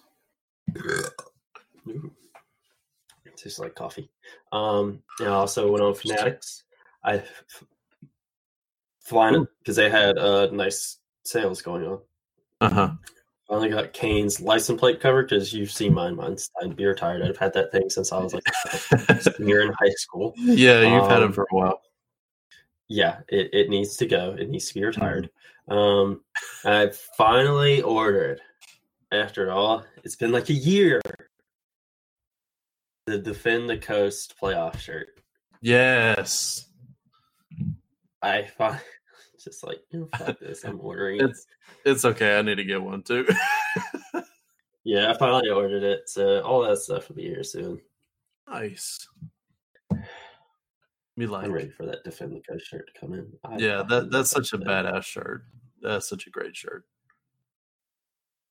Tastes 3.37 3.59
like 3.59 3.75
coffee. 3.75 4.11
Um, 4.53 5.03
and 5.21 5.29
I 5.29 5.33
also 5.33 5.71
went 5.71 5.85
on 5.85 5.95
Fanatics. 5.95 6.65
I 7.05 7.23
flying 9.01 9.47
because 9.61 9.77
they 9.77 9.89
had 9.89 10.19
uh 10.19 10.51
nice 10.51 10.99
sales 11.25 11.63
going 11.63 11.87
on. 11.87 11.99
Uh 12.61 12.69
huh. 12.69 12.91
Finally 13.49 13.71
got 13.71 13.93
Canes 13.93 14.41
license 14.41 14.79
plate 14.79 15.01
cover 15.01 15.23
because 15.23 15.53
you've 15.55 15.71
seen 15.71 15.95
mine. 15.95 16.17
Mine's 16.17 16.51
I'm 16.61 16.71
beer 16.75 16.95
tired. 16.95 17.23
I've 17.23 17.39
had 17.39 17.53
that 17.55 17.71
thing 17.73 17.89
since 17.89 18.13
I 18.13 18.19
was 18.19 18.35
like 18.35 18.43
senior 19.37 19.61
in 19.61 19.73
high 19.79 19.95
school. 19.97 20.35
yeah, 20.37 20.81
you've 20.81 21.09
had 21.09 21.19
Um, 21.23 21.25
him 21.29 21.33
for 21.33 21.47
a 21.51 21.55
while. 21.55 21.81
Yeah, 22.89 23.21
it, 23.29 23.51
it 23.53 23.69
needs 23.71 23.97
to 23.99 24.07
go. 24.07 24.35
It 24.39 24.51
needs 24.51 24.67
to 24.69 24.75
be 24.75 24.85
retired. 24.85 25.31
Um, 25.69 26.23
I 26.65 26.91
finally 27.17 27.83
ordered. 27.83 28.41
After 29.11 29.51
all, 29.51 29.85
it's 30.05 30.17
been 30.17 30.33
like 30.33 30.51
a 30.51 30.55
year. 30.55 31.01
The 33.07 33.19
Defend 33.19 33.69
the 33.69 33.79
Coast 33.79 34.35
playoff 34.41 34.79
shirt. 34.79 35.09
Yes. 35.63 36.67
I 38.23 38.43
find 38.43 38.81
just 39.43 39.67
like 39.67 39.79
you 39.91 40.01
know, 40.01 40.09
fuck 40.19 40.39
this. 40.41 40.65
I'm 40.65 40.81
ordering 40.81 41.21
it. 41.21 41.31
It's 41.31 41.47
it's 41.85 42.05
okay. 42.05 42.39
I 42.39 42.43
need 42.43 42.57
to 42.57 42.65
get 42.65 42.83
one 42.83 43.03
too. 43.03 43.27
Yeah, 44.89 45.11
I 45.11 45.19
finally 45.19 45.51
ordered 45.51 45.83
it. 45.83 46.09
So 46.09 46.41
all 46.41 46.63
that 46.63 46.79
stuff 46.79 47.11
will 47.11 47.17
be 47.17 47.25
here 47.25 47.45
soon. 47.45 47.79
nice. 48.49 49.07
Me 51.15 51.27
like. 51.27 51.45
I'm 51.47 51.53
ready 51.53 51.69
for 51.69 51.85
that 51.85 52.03
Defend 52.05 52.35
the 52.35 52.41
Coast 52.41 52.67
shirt 52.67 52.89
to 52.95 52.99
come 52.99 53.13
in. 53.13 53.31
I 53.45 53.59
Yeah, 53.59 53.83
that 53.87 54.11
that's 54.11 54.31
such 54.31 54.55
a 54.55 54.59
badass 54.59 55.05
shirt. 55.05 55.45
That's 55.83 56.09
such 56.09 56.27
a 56.27 56.31
great 56.31 56.57
shirt. 56.57 56.87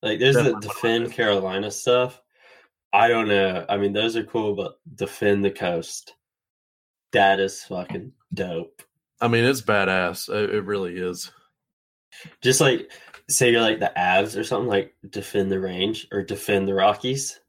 Like 0.02 0.20
there's 0.20 0.36
the 0.36 0.44
Definitely 0.44 0.68
my 0.68 0.74
Defend. 0.74 1.12
Carolina 1.14 1.72
stuff. 1.72 2.22
I 2.94 3.08
don't 3.08 3.28
know. 3.28 3.66
I 3.68 3.78
mean, 3.78 3.94
those 3.94 4.16
are 4.16 4.24
cool, 4.24 4.56
but 4.56 4.80
Defend 4.96 5.44
the 5.44 5.52
Coast. 5.52 6.14
That 7.12 7.40
is 7.40 7.64
fucking 7.64 8.12
dope. 8.34 8.82
I 9.20 9.28
mean, 9.28 9.44
it's 9.44 9.62
badass. 9.62 10.30
It, 10.30 10.56
it 10.56 10.62
really 10.66 10.98
is. 10.98 11.32
Just 12.42 12.62
like 12.62 12.92
say 13.30 13.52
you're 13.52 13.62
like 13.62 13.80
the 13.80 13.92
Avs 13.98 14.40
or 14.40 14.44
something 14.44 14.70
like 14.70 14.96
defend 15.10 15.52
the 15.52 15.60
range 15.60 16.08
or 16.12 16.24
defend 16.24 16.68
the 16.68 16.74
Rockies. 16.74 17.40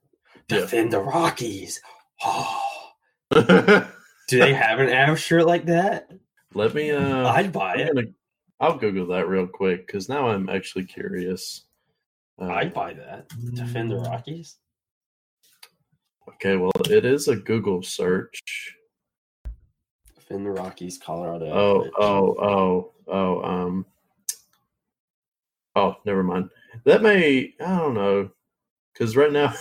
Yeah. 0.50 0.61
Defend 0.61 0.92
the 0.92 1.00
Rockies. 1.00 1.80
Oh, 2.24 2.62
do 3.30 4.38
they 4.38 4.54
have 4.54 4.80
an 4.80 4.88
Avs 4.88 5.18
shirt 5.18 5.46
like 5.46 5.66
that? 5.66 6.11
Let 6.54 6.74
me. 6.74 6.90
Uh, 6.90 7.28
I'd 7.28 7.52
buy 7.52 7.74
I'm 7.74 7.80
it. 7.80 7.94
gonna, 7.94 8.06
I'll 8.61 8.78
Google 8.78 9.06
that 9.08 9.28
real 9.28 9.46
quick 9.46 9.87
because 9.87 10.08
now 10.08 10.28
I'm 10.28 10.48
actually 10.48 10.84
curious. 10.84 11.64
Uh, 12.40 12.46
I'd 12.46 12.72
buy 12.72 12.94
that. 12.94 13.29
Defend 13.55 13.90
the 13.90 13.96
mm, 13.96 14.07
Rockies. 14.07 14.57
Okay, 16.29 16.57
well, 16.57 16.70
it 16.88 17.05
is 17.05 17.29
a 17.29 17.37
Google 17.37 17.83
search. 17.83 18.40
Defend 20.14 20.46
the 20.46 20.51
Rockies, 20.51 20.98
Colorado. 20.98 21.51
Oh, 21.51 21.90
oh, 21.98 22.37
oh, 22.38 22.92
oh. 23.09 23.42
Um. 23.42 23.87
Oh, 25.74 25.96
never 26.05 26.22
mind. 26.22 26.51
That 26.85 27.03
may. 27.03 27.55
I 27.61 27.79
don't 27.79 27.94
know. 27.94 28.31
Because 28.92 29.16
right 29.16 29.33
now. 29.33 29.55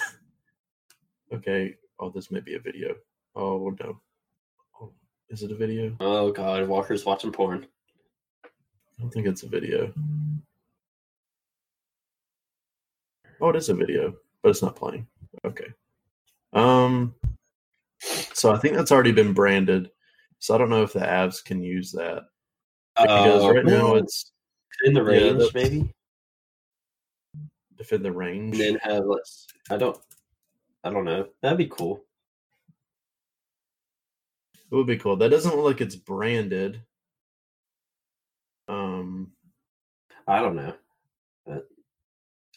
okay. 1.34 1.76
Oh, 2.00 2.10
this 2.10 2.30
may 2.32 2.40
be 2.40 2.56
a 2.56 2.60
video. 2.60 2.96
Oh 3.36 3.76
no. 3.80 4.02
Oh, 4.82 4.92
is 5.30 5.44
it 5.44 5.52
a 5.52 5.56
video? 5.56 5.96
Oh 6.00 6.32
god, 6.32 6.68
Walker's 6.68 7.06
watching 7.06 7.32
porn. 7.32 7.66
I 8.46 9.02
don't 9.02 9.12
think 9.12 9.28
it's 9.28 9.44
a 9.44 9.48
video. 9.48 9.94
Oh, 13.41 13.50
it 13.50 13.56
is 13.56 13.69
a 13.69 13.73
video, 13.73 14.15
but 14.41 14.50
it's 14.50 14.62
not 14.63 14.76
playing. 14.76 15.08
Okay. 15.45 15.67
Um. 16.54 17.13
So 18.34 18.52
I 18.52 18.58
think 18.58 18.76
that's 18.76 18.91
already 18.91 19.12
been 19.12 19.34
branded. 19.34 19.89
So 20.39 20.54
I 20.54 20.58
don't 20.58 20.69
know 20.69 20.84
if 20.84 20.93
the 20.93 21.00
Avs 21.00 21.43
can 21.43 21.62
use 21.62 21.91
that 21.93 22.23
because 22.95 23.43
Uh, 23.43 23.54
right 23.54 23.65
now 23.65 23.95
it's 23.95 24.32
in 24.84 24.93
the 24.93 25.02
yeah, 25.02 25.08
range, 25.08 25.38
that's- 25.39 25.54
maybe. 25.54 25.93
defend 27.76 28.06
the 28.06 28.12
range. 28.12 28.60
And 28.60 28.76
then 28.78 28.80
have 28.84 29.06
less. 29.06 29.47
I 29.69 29.78
don't. 29.78 29.97
I 30.84 30.89
don't 30.91 31.06
know. 31.06 31.28
That'd 31.41 31.58
be 31.58 31.67
cool. 31.67 32.04
It 34.69 34.76
would 34.76 34.88
be 34.88 34.97
cool. 34.97 35.15
That 35.15 35.30
doesn't 35.30 35.56
look 35.56 35.65
like 35.65 35.82
it's 35.82 35.95
branded. 35.95 36.82
Um, 38.67 39.32
I 40.28 40.39
don't 40.41 40.56
know. 40.56 40.73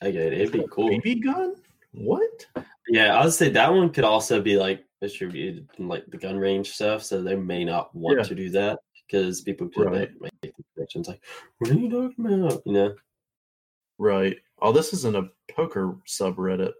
I 0.02 0.10
get 0.10 0.32
it. 0.32 0.40
It'd 0.40 0.52
be 0.52 0.66
cool. 0.70 0.88
BB 0.90 1.22
gun? 1.24 1.54
What? 1.92 2.46
Yeah, 2.88 3.18
I 3.18 3.24
would 3.24 3.32
say 3.34 3.50
that 3.50 3.72
one 3.72 3.90
could 3.90 4.04
also 4.04 4.40
be 4.40 4.56
like 4.56 4.84
distributed 5.02 5.68
in 5.78 5.88
like 5.88 6.06
the 6.06 6.16
gun 6.16 6.38
range 6.38 6.70
stuff, 6.70 7.02
so 7.02 7.22
they 7.22 7.36
may 7.36 7.64
not 7.64 7.94
want 7.94 8.18
Yeah. 8.18 8.24
to 8.24 8.34
do 8.34 8.50
that 8.50 8.78
because 9.06 9.40
people 9.42 9.68
could 9.68 9.86
Right. 9.86 10.10
make, 10.20 10.42
make 10.42 10.56
the 10.56 10.64
connections 10.74 11.08
like, 11.08 11.22
"What 11.58 11.70
are 11.70 11.74
you 11.74 11.90
talking 11.90 12.32
about?" 12.42 12.62
You 12.64 12.72
know? 12.72 12.94
Right. 13.98 14.38
Oh, 14.62 14.72
this 14.72 14.92
isn't 14.94 15.16
a 15.16 15.30
poker 15.52 15.96
subreddit. 16.06 16.72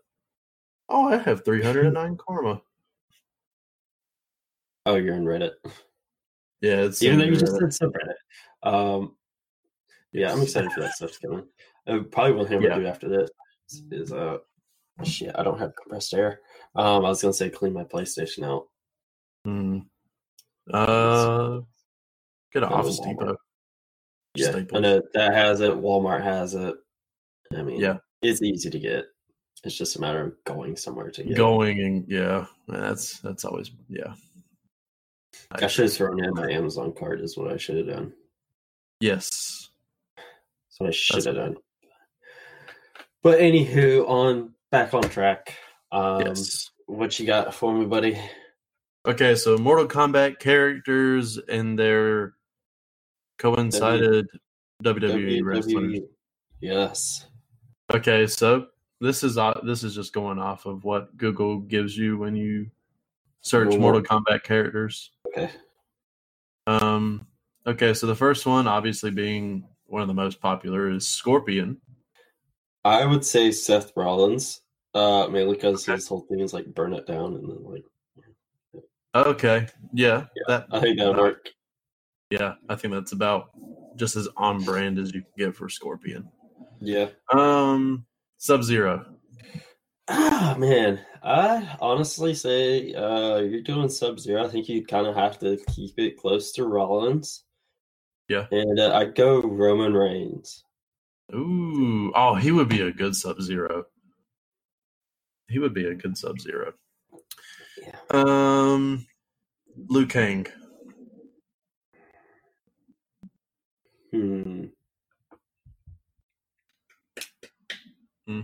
Oh, 0.89 1.09
I 1.09 1.19
have 1.19 1.45
309 1.45 2.17
karma. 2.17 2.63
Oh, 4.87 4.97
you're 4.97 5.15
in 5.15 5.25
Reddit. 5.25 5.53
Yeah, 6.63 6.83
it's 6.83 7.03
Even 7.03 7.19
though 7.19 7.25
you 7.27 7.37
just 7.37 7.57
said 7.57 7.89
subreddit. 7.91 8.15
Um, 8.63 9.17
yeah, 10.13 10.33
I'm 10.33 10.41
excited 10.43 10.73
for 10.73 10.81
that 10.81 10.95
stuff 10.95 11.13
to 11.13 11.27
come 11.29 11.49
probably 11.87 12.33
one 12.33 12.47
thing 12.47 12.59
I'm 12.59 12.63
gonna 12.63 12.83
do 12.83 12.87
after 12.87 13.09
this 13.09 13.31
is 13.91 14.13
uh, 14.13 14.39
shit. 15.05 15.33
I 15.35 15.43
don't 15.43 15.59
have 15.59 15.75
compressed 15.77 16.15
air. 16.15 16.41
Um, 16.75 17.05
I 17.05 17.09
was 17.09 17.23
gonna 17.23 17.33
say 17.33 17.51
clean 17.51 17.73
my 17.73 17.85
PlayStation 17.85 18.45
out. 18.45 18.67
Hmm. 19.45 19.79
Uh, 20.73 21.61
get 22.53 22.63
an 22.63 22.73
Office 22.73 23.01
Depot. 23.01 23.37
Yeah, 24.35 24.63
I 24.73 24.79
know 24.79 25.03
that 25.15 25.35
has 25.35 25.61
it. 25.61 25.73
Walmart 25.73 26.23
has 26.23 26.55
it. 26.55 26.77
I 27.57 27.63
mean, 27.63 27.81
Yeah. 27.81 27.99
it's 28.23 28.43
easy 28.43 28.71
to 28.71 28.79
get. 28.79 29.07
It's 29.65 29.77
just 29.77 29.97
a 29.97 30.01
matter 30.01 30.25
of 30.25 30.45
going 30.45 30.77
somewhere 30.77 31.11
to 31.11 31.23
get. 31.23 31.33
it. 31.33 31.37
Going 31.37 31.81
and 31.81 32.05
yeah, 32.09 32.47
that's 32.69 33.19
that's 33.21 33.45
always 33.45 33.73
yeah. 33.89 34.15
I 35.53 35.67
should 35.67 35.87
have 35.87 35.93
thrown 35.93 36.23
in 36.23 36.33
my 36.35 36.51
Amazon 36.51 36.93
card. 36.93 37.21
Is 37.21 37.37
what 37.37 37.53
I 37.53 37.57
should 37.57 37.77
have 37.77 37.89
done. 37.89 38.13
Yes. 39.01 39.71
That's 40.17 40.79
what 40.79 40.89
I 40.89 40.93
should 40.93 41.27
have 41.27 41.35
done. 41.35 41.57
But 43.23 43.41
anywho, 43.41 44.09
on 44.09 44.55
back 44.71 44.95
on 44.95 45.03
track. 45.03 45.55
Um, 45.93 46.23
yes. 46.27 46.71
What 46.87 47.19
you 47.19 47.27
got 47.27 47.55
for 47.55 47.73
me, 47.73 47.87
buddy? 47.87 48.19
Okay, 49.07 49.35
so 49.35 49.57
Mortal 49.57 49.87
Kombat 49.87 50.39
characters 50.39 51.39
and 51.39 51.79
their 51.79 52.35
coincided 53.39 54.27
WWE. 54.85 55.41
WWE. 55.41 56.03
Yes. 56.61 57.27
Okay, 57.93 58.27
so 58.27 58.67
this 59.01 59.25
is 59.25 59.39
uh, 59.39 59.59
this 59.65 59.83
is 59.83 59.95
just 59.95 60.13
going 60.13 60.39
off 60.39 60.67
of 60.67 60.85
what 60.85 61.17
Google 61.17 61.59
gives 61.59 61.97
you 61.97 62.19
when 62.19 62.37
you 62.37 62.71
search 63.41 63.77
Mortal 63.77 64.03
Kombat 64.03 64.43
characters. 64.43 65.11
Okay. 65.29 65.51
Um, 66.67 67.27
okay, 67.67 67.95
so 67.95 68.07
the 68.07 68.15
first 68.15 68.47
one, 68.47 68.69
obviously 68.69 69.11
being 69.11 69.67
one 69.87 70.03
of 70.03 70.09
the 70.09 70.15
most 70.15 70.41
popular, 70.41 70.91
is 70.91 71.09
Scorpion. 71.09 71.81
I 72.85 73.05
would 73.05 73.25
say 73.25 73.53
Seth 73.53 73.93
Rollins, 73.97 74.63
uh, 74.95 75.29
mainly 75.31 75.55
because 75.55 75.87
Okay. 75.89 75.97
his 75.97 76.09
whole 76.09 76.21
thing 76.29 76.41
is 76.41 76.53
like 76.55 76.67
burn 76.75 76.95
it 76.95 77.07
down 77.07 77.35
and 77.35 77.49
then 77.49 77.63
like 77.65 77.85
Okay, 79.15 79.67
yeah, 79.93 80.27
Yeah, 80.37 80.43
that 80.47 80.67
I 80.71 80.81
think 80.81 80.99
that 80.99 81.09
would 81.09 81.17
work. 81.17 81.49
yeah, 82.31 82.55
I 82.69 82.77
think 82.77 82.95
that's 82.95 83.13
about 83.13 83.51
just 83.97 84.15
as 84.17 84.29
on 84.37 84.63
brand 84.63 84.99
as 84.99 85.13
you 85.13 85.23
can 85.23 85.31
get 85.37 85.57
for 85.57 85.69
Scorpion. 85.69 86.29
Yeah. 86.81 87.09
Um, 87.33 88.07
Sub 88.39 88.63
Zero. 88.63 89.05
Ah 90.09 90.55
man, 90.59 91.01
I 91.23 91.77
honestly 91.81 92.35
say 92.35 92.95
uh, 92.95 93.39
you're 93.39 93.63
doing 93.63 93.89
Sub 93.89 94.19
Zero. 94.21 94.45
I 94.45 94.49
think 94.49 94.69
you 94.69 94.85
kind 94.87 95.07
of 95.07 95.15
have 95.17 95.39
to 95.41 95.59
keep 95.69 95.99
it 95.99 96.17
close 96.17 96.53
to 96.53 96.65
Rollins. 96.65 97.45
Yeah. 98.29 98.47
and 98.53 98.79
uh, 98.79 98.95
I 98.97 99.07
go 99.07 99.41
Roman 99.43 99.93
Reigns. 99.93 100.65
Ooh, 101.35 102.13
oh, 102.15 102.35
he 102.35 102.51
would 102.51 102.69
be 102.69 102.81
a 102.81 102.93
good 102.93 103.15
Sub 103.15 103.41
Zero. 103.41 103.85
He 105.49 105.59
would 105.59 105.75
be 105.75 105.87
a 105.87 105.95
good 105.95 106.17
Sub 106.17 106.39
Zero. 106.41 106.73
Yeah. 107.81 107.97
Um, 108.11 109.07
Liu 109.89 110.07
Kang. 110.07 110.47
Hmm. 114.13 114.65
hmm 118.27 118.41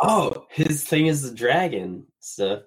Oh, 0.00 0.46
his 0.50 0.84
thing 0.84 1.06
is 1.08 1.22
the 1.28 1.34
dragon 1.34 2.06
stuff. 2.20 2.62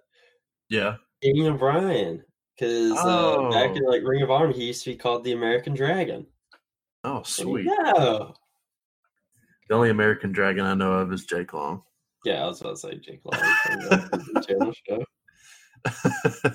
Yeah. 0.69 0.97
King 1.21 1.47
O'Brien, 1.47 2.23
because 2.57 2.97
uh, 2.97 3.49
back 3.51 3.71
Oh. 3.71 3.75
in 3.75 3.83
like 3.85 4.01
Ring 4.03 4.21
of 4.21 4.31
Honor, 4.31 4.51
he 4.51 4.65
used 4.65 4.83
to 4.83 4.89
be 4.89 4.97
called 4.97 5.23
the 5.23 5.31
American 5.31 5.73
Dragon. 5.73 6.27
Oh, 7.05 7.23
sweet. 7.23 7.67
Yeah. 7.67 8.31
The 9.71 9.77
only 9.77 9.89
American 9.89 10.33
Dragon 10.33 10.65
I 10.65 10.73
know 10.73 10.91
of 10.91 11.13
is 11.13 11.23
Jake 11.23 11.53
Long. 11.53 11.83
Yeah, 12.25 12.43
I 12.43 12.47
was 12.47 12.59
about 12.59 12.71
to 12.71 12.75
say 12.75 12.95
Jake 12.95 13.21
Long 13.23 13.39
from 13.63 13.79
the 13.79 14.43
Disney 14.45 14.73
show. 16.45 16.53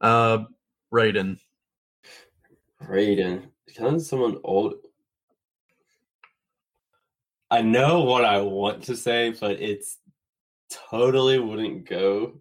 uh, 0.00 0.38
Raiden. 0.92 1.38
Raiden. 2.82 3.44
Kind 3.76 3.94
of 3.94 4.02
someone 4.02 4.38
old. 4.42 4.74
I 7.48 7.62
know 7.62 8.00
what 8.00 8.24
I 8.24 8.40
want 8.40 8.82
to 8.86 8.96
say, 8.96 9.36
but 9.38 9.60
it's 9.60 9.98
totally 10.68 11.38
wouldn't 11.38 11.88
go. 11.88 12.40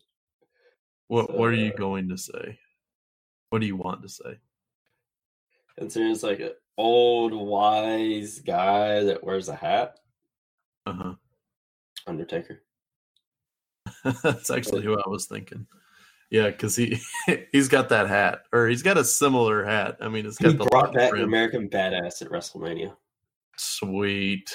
What 1.10 1.32
What 1.38 1.50
are 1.50 1.54
you 1.54 1.74
Uh, 1.74 1.78
going 1.78 2.10
to 2.10 2.18
say? 2.18 2.58
What 3.52 3.62
do 3.62 3.68
you 3.68 3.76
want 3.76 4.02
to 4.02 4.10
say? 4.10 4.40
Considering 5.78 6.12
it's 6.14 6.24
like 6.24 6.40
an 6.40 6.54
old 6.76 7.34
wise 7.36 8.40
guy 8.40 9.04
that 9.04 9.24
wears 9.24 9.48
a 9.50 9.56
hat. 9.56 10.00
Undertaker. 12.08 12.62
That's 14.24 14.50
actually 14.50 14.84
who 14.84 14.98
I 14.98 15.08
was 15.08 15.26
thinking. 15.26 15.68
Yeah, 16.30 16.48
because 16.50 16.76
he 16.76 17.00
he's 17.52 17.68
got 17.70 17.90
that 17.90 18.08
hat, 18.08 18.44
or 18.52 18.68
he's 18.68 18.84
got 18.84 18.98
a 18.98 19.04
similar 19.04 19.64
hat. 19.64 19.98
I 20.02 20.10
mean, 20.10 20.26
it's 20.26 20.38
got 20.38 20.52
He 20.52 20.58
the 20.58 20.66
brought 20.66 20.94
back 20.94 21.12
brim. 21.12 21.24
American 21.24 21.70
Badass 21.70 22.22
at 22.22 22.30
WrestleMania. 22.30 22.94
Sweet, 23.58 24.54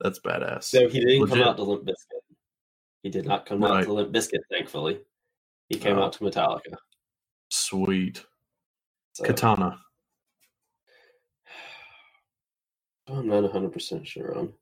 that's 0.00 0.20
badass. 0.20 0.64
So 0.64 0.88
he 0.88 1.00
didn't 1.00 1.28
come 1.28 1.42
out 1.42 1.56
to 1.56 1.62
Limp 1.64 1.84
Bizkit. 1.84 2.22
He 3.02 3.10
did 3.10 3.26
not 3.26 3.44
come 3.46 3.62
out 3.64 3.82
to 3.84 3.92
Limp 3.92 4.12
Bizkit, 4.12 4.40
thankfully. 4.50 5.00
He 5.68 5.78
came 5.78 5.98
Oh. 5.98 6.04
out 6.04 6.12
to 6.14 6.20
Metallica. 6.24 6.76
Sweet 7.50 8.24
So 9.12 9.24
katana. 9.24 9.78
I'm 13.08 13.26
not 13.26 13.42
100% 13.44 14.06
sure 14.06 14.36
on. 14.38 14.52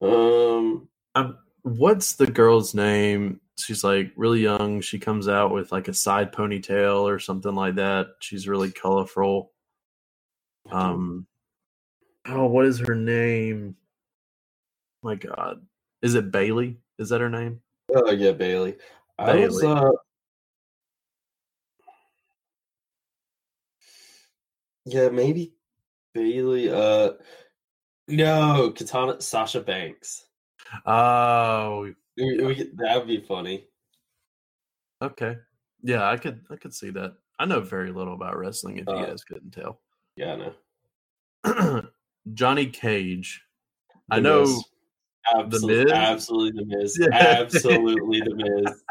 Um, 0.00 0.88
Um, 1.14 1.38
what's 1.62 2.14
the 2.14 2.26
girl's 2.26 2.74
name? 2.74 3.40
She's 3.58 3.84
like 3.84 4.12
really 4.16 4.40
young. 4.40 4.80
She 4.80 4.98
comes 4.98 5.28
out 5.28 5.52
with 5.52 5.70
like 5.72 5.88
a 5.88 5.94
side 5.94 6.32
ponytail 6.32 7.02
or 7.02 7.18
something 7.18 7.54
like 7.54 7.76
that. 7.76 8.08
She's 8.20 8.48
really 8.48 8.70
colorful. 8.70 9.52
Um, 10.70 11.26
oh, 12.26 12.46
what 12.46 12.66
is 12.66 12.80
her 12.80 12.94
name? 12.94 13.76
My 15.02 15.14
God, 15.14 15.64
is 16.02 16.14
it 16.14 16.32
Bayley? 16.32 16.78
Is 16.98 17.10
that 17.10 17.20
her 17.20 17.30
name? 17.30 17.60
oh, 17.94 18.10
yeah, 18.10 18.32
Bayley. 18.32 18.76
I 19.18 19.36
was, 19.36 19.60
Bayley. 19.60 19.80
uh, 19.80 19.90
yeah, 24.86 25.08
maybe 25.10 25.54
Bayley. 26.14 26.70
Uh, 26.70 27.12
no, 28.08 28.72
Katana, 28.74 29.20
Sasha 29.20 29.60
Banks. 29.60 30.23
Oh, 30.86 31.90
that 32.16 32.92
would 32.96 33.06
be 33.06 33.20
funny. 33.20 33.64
okay. 35.02 35.36
Yeah, 35.82 36.08
I 36.08 36.16
could 36.16 36.40
I 36.50 36.56
could 36.56 36.74
see 36.74 36.90
that. 36.90 37.14
I 37.38 37.44
know 37.44 37.60
very 37.60 37.92
little 37.92 38.14
about 38.14 38.38
wrestling. 38.38 38.78
If 38.78 38.86
you 38.88 38.94
Uh, 38.94 39.06
guys 39.06 39.24
couldn't 39.24 39.50
tell, 39.50 39.80
Yeah, 40.16 40.32
I 40.34 40.36
know. 41.46 41.82
Johnny 42.34 42.66
Cage. 42.66 43.42
I 44.10 44.20
know. 44.20 44.42
Miz. 44.42 44.64
Absolutely, 45.34 45.84
Miz? 45.84 45.92
absolutely 45.92 46.64
the 46.64 46.66
Miz. 46.66 46.98
Yeah. 47.00 47.08
Absolutely 47.40 48.20
the 48.20 48.34
Miz. 48.34 48.82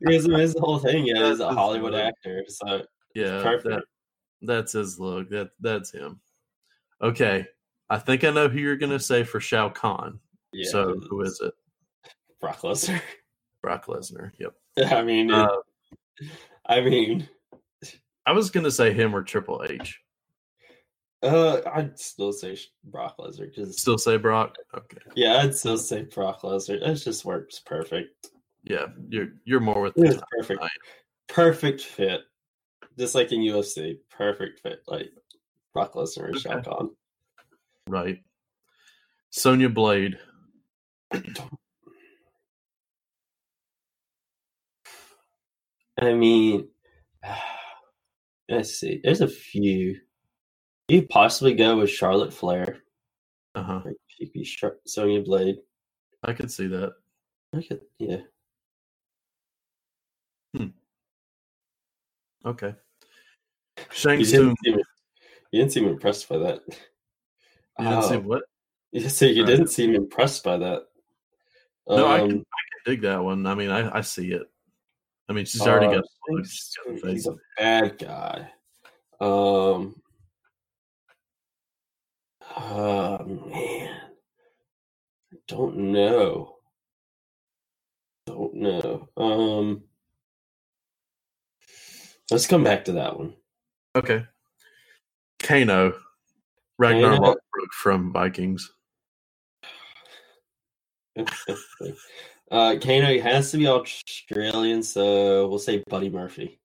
Because 0.00 0.24
the 0.24 0.28
Miz, 0.30 0.54
the 0.54 0.60
whole 0.60 0.78
thing 0.78 1.06
yeah, 1.06 1.26
is 1.30 1.40
a 1.40 1.52
Hollywood 1.52 1.92
good. 1.92 2.00
actor. 2.06 2.44
So 2.48 2.84
Yeah, 3.14 3.42
perfect. 3.42 3.68
that, 3.68 3.84
that's 4.42 4.72
his 4.72 4.98
look. 5.00 5.28
That 5.30 5.50
that's 5.60 5.90
him. 5.92 6.20
Okay, 7.00 7.46
I 7.90 7.98
think 7.98 8.22
I 8.24 8.30
know 8.30 8.48
who 8.48 8.58
you're 8.58 8.76
gonna 8.76 8.98
say 9.00 9.24
for 9.24 9.40
Shao 9.40 9.68
Kahn. 9.70 10.20
Yeah, 10.52 10.70
so 10.70 10.94
who 11.08 11.22
is 11.22 11.40
it? 11.42 11.52
Brock 12.40 12.60
Lesnar? 12.60 13.00
Brock 13.62 13.86
Lesnar. 13.86 14.32
Yep. 14.38 14.54
I 14.92 15.02
mean, 15.02 15.30
Uh, 15.30 15.48
I 16.66 16.80
mean, 16.80 17.28
I 18.26 18.32
was 18.32 18.50
gonna 18.50 18.70
say 18.70 18.92
him 18.92 19.14
or 19.14 19.22
Triple 19.22 19.64
H. 19.68 20.00
uh, 21.22 21.60
I'd 21.72 21.98
still 21.98 22.32
say 22.32 22.56
Brock 22.84 23.16
Lesnar 23.18 23.48
because 23.54 23.80
Still 23.80 23.98
say 23.98 24.16
Brock. 24.16 24.56
Okay. 24.74 24.98
yeah, 25.14 25.38
I'd 25.38 25.54
still 25.54 25.78
say 25.78 26.02
Brock 26.02 26.42
Lesnar. 26.42 26.80
That 26.80 26.94
just 26.96 27.24
works 27.24 27.60
perfect. 27.60 28.28
Yeah, 28.64 28.86
you're 29.08 29.28
you're 29.44 29.60
more 29.60 29.80
with 29.80 29.94
the 29.94 30.22
perfect, 30.30 30.58
tonight. 30.60 30.70
perfect 31.28 31.80
fit. 31.82 32.22
Just 32.98 33.14
like 33.14 33.32
in 33.32 33.40
UFC, 33.40 33.98
perfect 34.10 34.60
fit. 34.60 34.82
Like 34.86 35.10
Brock 35.72 35.94
Lesnar 35.94 36.26
and 36.28 36.36
Okay. 36.46 36.68
Kahn. 36.70 36.90
right. 37.88 38.22
Sonya 39.30 39.68
Blade. 39.70 40.18
I 46.00 46.12
mean, 46.14 46.68
let's 48.48 48.74
see. 48.80 49.00
There's 49.02 49.20
a 49.20 49.28
few. 49.28 49.98
You 50.88 51.00
could 51.00 51.10
possibly 51.10 51.54
go 51.54 51.76
with 51.78 51.90
Charlotte 51.90 52.32
Flair. 52.32 52.78
Uh 53.54 53.62
huh. 53.62 53.80
Like 53.84 53.96
she 54.08 54.26
could 54.26 54.32
be 54.32 54.42
Char- 54.44 54.78
Sonya 54.86 55.22
Blade. 55.22 55.56
I 56.24 56.32
could 56.32 56.50
see 56.50 56.66
that. 56.68 56.92
I 57.54 57.62
could, 57.62 57.80
yeah. 57.98 58.18
Hmm. 60.56 60.66
Okay. 62.46 62.74
Shang 63.90 64.18
You 64.18 64.24
Tsung. 64.24 64.38
didn't, 64.40 64.58
seem, 64.64 64.78
you 65.50 65.60
didn't 65.60 65.72
seem 65.72 65.86
impressed 65.86 66.28
by 66.28 66.38
that. 66.38 66.60
You 67.78 67.88
didn't 67.88 68.02
see 68.04 68.16
Oh, 68.16 68.20
what? 68.20 68.42
you 68.92 69.08
see, 69.08 69.32
you 69.32 69.42
Right. 69.42 69.50
didn't 69.50 69.68
seem 69.68 69.94
impressed 69.94 70.44
by 70.44 70.56
that. 70.58 70.82
No, 71.88 72.06
I 72.06 72.20
can, 72.20 72.30
Um, 72.30 72.30
I 72.30 72.62
can 72.70 72.92
dig 72.92 73.02
that 73.02 73.22
one. 73.22 73.46
I 73.46 73.54
mean, 73.54 73.70
I, 73.70 73.98
I 73.98 74.00
see 74.02 74.32
it. 74.32 74.42
I 75.28 75.32
mean, 75.32 75.44
she's 75.44 75.62
already 75.62 75.86
uh, 75.86 76.00
got. 76.00 76.04
Shang 76.46 76.94
look, 76.94 77.04
a 77.04 77.10
He's 77.10 77.26
a 77.26 77.36
bad 77.58 77.98
guy. 77.98 78.50
Um. 79.20 79.96
Oh 82.56 83.24
man, 83.24 83.96
I 85.32 85.36
don't 85.48 85.76
know. 85.76 86.56
Don't 88.26 88.54
know. 88.54 89.08
Um. 89.16 89.84
Let's 92.30 92.46
come 92.46 92.64
back 92.64 92.84
to 92.86 92.92
that 92.92 93.18
one. 93.18 93.34
Okay. 93.96 94.24
Kano. 95.42 95.94
Ragnar 96.78 97.16
Kano. 97.16 97.34
Lothbrok 97.34 97.72
from 97.72 98.12
Vikings. 98.12 98.70
uh, 102.50 102.76
Kano 102.80 103.20
has 103.20 103.50
to 103.50 103.58
be 103.58 103.68
Australian, 103.68 104.82
so 104.82 105.48
we'll 105.48 105.58
say 105.58 105.82
Buddy 105.88 106.10
Murphy. 106.10 106.58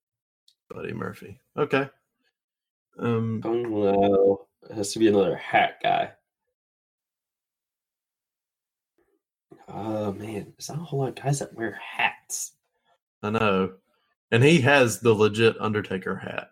Buddy 0.69 0.93
Murphy. 0.93 1.39
Okay. 1.57 1.89
Um, 2.99 3.41
Kung 3.41 3.71
Lao 3.71 4.47
has 4.73 4.93
to 4.93 4.99
be 4.99 5.07
another 5.07 5.35
hat 5.35 5.79
guy. 5.83 6.11
Oh 9.69 10.13
man, 10.13 10.53
there's 10.57 10.69
not 10.69 10.79
a 10.79 10.83
whole 10.83 10.99
lot 10.99 11.09
of 11.09 11.15
guys 11.15 11.39
that 11.39 11.53
wear 11.53 11.79
hats. 11.81 12.53
I 13.21 13.31
know. 13.31 13.73
And 14.31 14.43
he 14.43 14.61
has 14.61 14.99
the 14.99 15.13
legit 15.13 15.59
Undertaker 15.59 16.15
hat. 16.15 16.49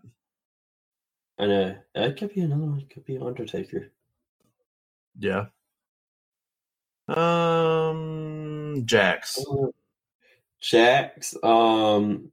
I 1.37 1.47
know 1.47 1.75
that 1.93 2.17
could 2.17 2.33
be 2.33 2.41
another 2.41 2.65
one. 2.65 2.79
It 2.79 2.89
could 2.89 3.05
be 3.05 3.17
Undertaker. 3.17 3.91
Yeah. 5.19 5.45
Um, 7.07 8.83
Jax. 8.85 9.37
Uh, 9.45 9.67
Jax. 10.59 11.35
Um. 11.43 12.31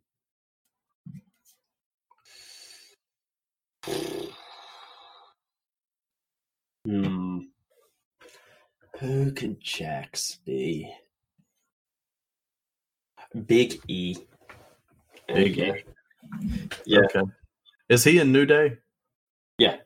Hmm. 6.87 7.39
Who 8.99 9.33
can 9.33 9.57
Jax 9.61 10.39
be? 10.45 10.93
Big 13.47 13.81
E. 13.89 14.17
Big 15.29 15.59
E. 15.59 15.73
Yeah. 16.87 17.01
Okay. 17.01 17.23
Is 17.89 18.05
he 18.05 18.19
in 18.19 18.33
New 18.33 18.47
Day? 18.47 18.79
Yeah. 19.59 19.77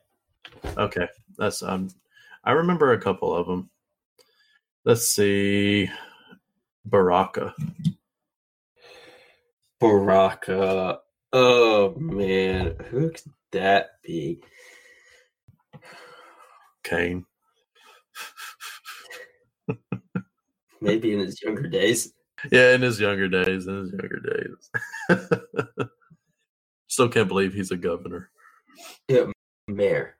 Okay. 0.77 1.07
That's 1.37 1.61
um. 1.61 1.89
I 2.43 2.51
remember 2.51 2.93
a 2.93 3.01
couple 3.01 3.35
of 3.35 3.47
them. 3.47 3.69
Let's 4.87 5.09
see. 5.09 5.91
Baraka. 6.85 7.53
Baraka. 9.81 10.99
Oh 11.33 11.93
man, 11.97 12.77
who 12.89 13.09
could 13.11 13.33
that 13.51 14.01
be? 14.01 14.41
Kane. 16.85 17.25
Maybe 20.79 21.11
in 21.11 21.19
his 21.19 21.41
younger 21.41 21.67
days. 21.67 22.13
Yeah, 22.49 22.73
in 22.73 22.81
his 22.81 22.97
younger 22.97 23.27
days. 23.27 23.67
In 23.67 23.79
his 23.79 23.91
younger 23.91 24.21
days. 24.21 25.35
Still 26.87 27.09
can't 27.09 27.27
believe 27.27 27.53
he's 27.53 27.71
a 27.71 27.75
governor. 27.75 28.29
Yeah, 29.09 29.25
Mayor. 29.67 30.16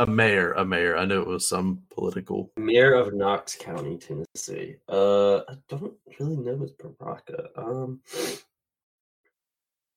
A 0.00 0.06
mayor. 0.06 0.52
A 0.54 0.64
mayor. 0.64 0.96
I 0.96 1.04
know 1.04 1.20
it 1.20 1.26
was 1.26 1.46
some 1.46 1.82
political. 1.90 2.50
Mayor 2.56 2.94
of 2.94 3.12
Knox 3.12 3.54
County, 3.54 3.98
Tennessee. 3.98 4.76
Uh 4.88 5.40
I 5.40 5.54
don't 5.68 5.92
really 6.18 6.36
know 6.38 6.56
his 6.58 6.72
Baraka. 6.72 7.50
Um 7.54 8.00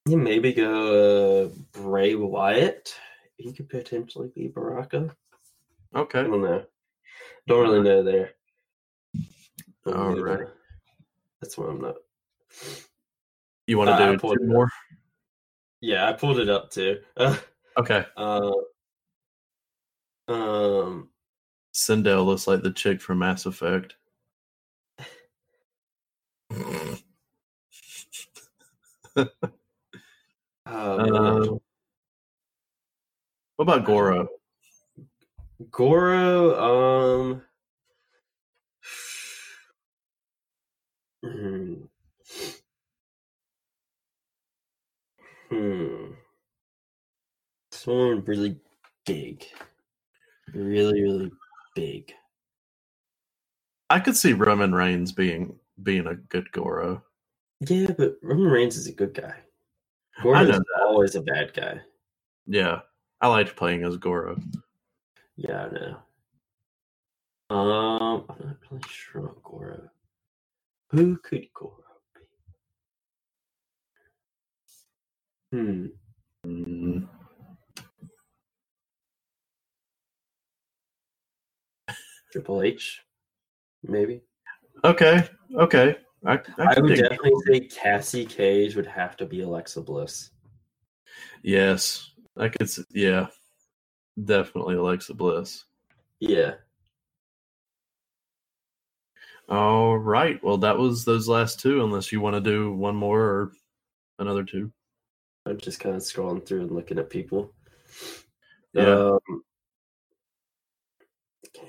yeah, 0.06 0.18
maybe 0.18 0.51
go 0.51 1.45
uh, 1.45 1.49
Bray 1.72 2.16
Wyatt. 2.16 2.93
He 3.38 3.54
could 3.54 3.70
potentially 3.70 4.30
be 4.36 4.49
Baraka. 4.49 5.16
I 5.93 5.99
Okay. 5.99 6.24
don't 6.24 6.41
know. 6.41 6.66
Don't 7.47 7.62
really 7.64 7.82
know 7.82 8.04
there. 8.04 8.32
Don't 9.86 9.95
All 9.95 10.16
right. 10.16 10.39
there. 10.39 10.54
That's 11.41 11.58
what 11.58 11.70
I'm 11.70 11.80
not. 11.80 11.95
You 13.68 13.78
want 13.78 13.91
Uh, 13.91 13.97
to 13.99 14.18
do 14.18 14.20
two 14.20 14.34
up. 14.34 14.41
more? 14.43 14.70
Yeah, 15.80 16.10
I 16.10 16.14
pulled 16.14 16.39
it 16.39 16.49
up 16.49 16.70
too. 16.72 16.99
Okay. 17.76 18.06
Uh, 18.16 18.51
um, 20.28 21.09
Sindel 21.74 22.26
looks 22.26 22.47
like 22.47 22.61
the 22.61 22.71
chick 22.71 23.01
from 23.01 23.19
Mass 23.19 23.45
Effect. 23.45 23.95
oh. 29.15 29.30
Um, 30.65 31.59
what 33.55 33.63
about 33.63 33.86
Goro? 33.86 34.28
Goro, 35.71 37.32
um, 37.32 37.41
hmm, 41.24 41.74
hmm, 45.49 46.11
someone 47.71 48.24
really 48.26 48.59
big, 49.05 49.45
really, 50.54 51.01
really 51.01 51.32
big. 51.76 52.14
I 53.89 53.99
could 53.99 54.16
see 54.16 54.34
Roman 54.34 54.74
Reigns 54.74 55.12
being 55.12 55.56
being 55.82 56.08
a 56.08 56.16
good 56.16 56.51
Goro. 56.51 57.04
Yeah, 57.62 57.91
but 57.97 58.16
Roman 58.22 58.51
Reigns 58.51 58.78
is 58.78 58.88
a 58.88 58.91
good 58.91 59.14
guy. 59.14 59.36
Goro 60.22 60.41
is 60.41 60.60
always 60.80 61.16
a 61.16 61.22
bad 61.22 61.54
guy. 61.54 61.82
Yeah, 62.45 62.82
I 63.22 63.28
liked 63.28 63.56
playing 63.56 63.84
as 63.84 63.97
Goro. 63.97 64.38
Yeah, 65.36 65.66
I 65.66 65.70
know. 65.70 65.97
Um, 67.49 68.26
I'm 68.30 68.47
not 68.47 68.58
really 68.70 68.84
sure 68.88 69.22
about 69.22 69.43
Goro. 69.43 69.89
Who 70.89 71.18
could 71.18 71.47
Goro 71.54 71.84
be? 75.51 75.58
Hmm. 75.58 75.86
Mm, 76.45 77.08
Triple 82.34 82.64
H, 82.64 83.04
maybe. 83.84 84.24
Okay, 84.84 85.24
okay. 85.56 85.96
I, 86.26 86.34
I, 86.34 86.40
I, 86.58 86.80
would 86.80 86.98
definitely 86.98 87.32
say 87.46 87.60
Cassie 87.60 88.26
Cage 88.26 88.76
would 88.76 88.88
have 88.88 89.16
to 89.18 89.28
be 89.28 89.42
Alexa 89.42 89.82
Bliss. 89.82 90.32
Yes, 91.44 92.10
I 92.36 92.50
could. 92.50 92.68
Yeah, 92.90 93.28
definitely 94.26 94.74
Alexa 94.74 95.14
Bliss. 95.14 95.66
Yeah. 96.20 96.56
All 99.48 99.96
right. 100.00 100.44
Well, 100.44 100.58
that 100.58 100.80
was 100.80 101.06
those 101.06 101.28
last 101.28 101.60
two. 101.60 101.84
Unless 101.84 102.12
you 102.12 102.20
want 102.20 102.34
to 102.34 102.42
do 102.42 102.74
one 102.74 102.96
more 102.96 103.22
or 103.22 103.52
another 104.18 104.44
two. 104.44 104.72
I'm 105.46 105.60
just 105.60 105.80
kind 105.80 105.96
of 105.96 106.02
scrolling 106.02 106.44
through 106.44 106.62
and 106.62 106.72
looking 106.72 106.98
at 106.98 107.12
people. 107.12 107.54
Yeah. 108.74 109.12
Um, 109.12 109.44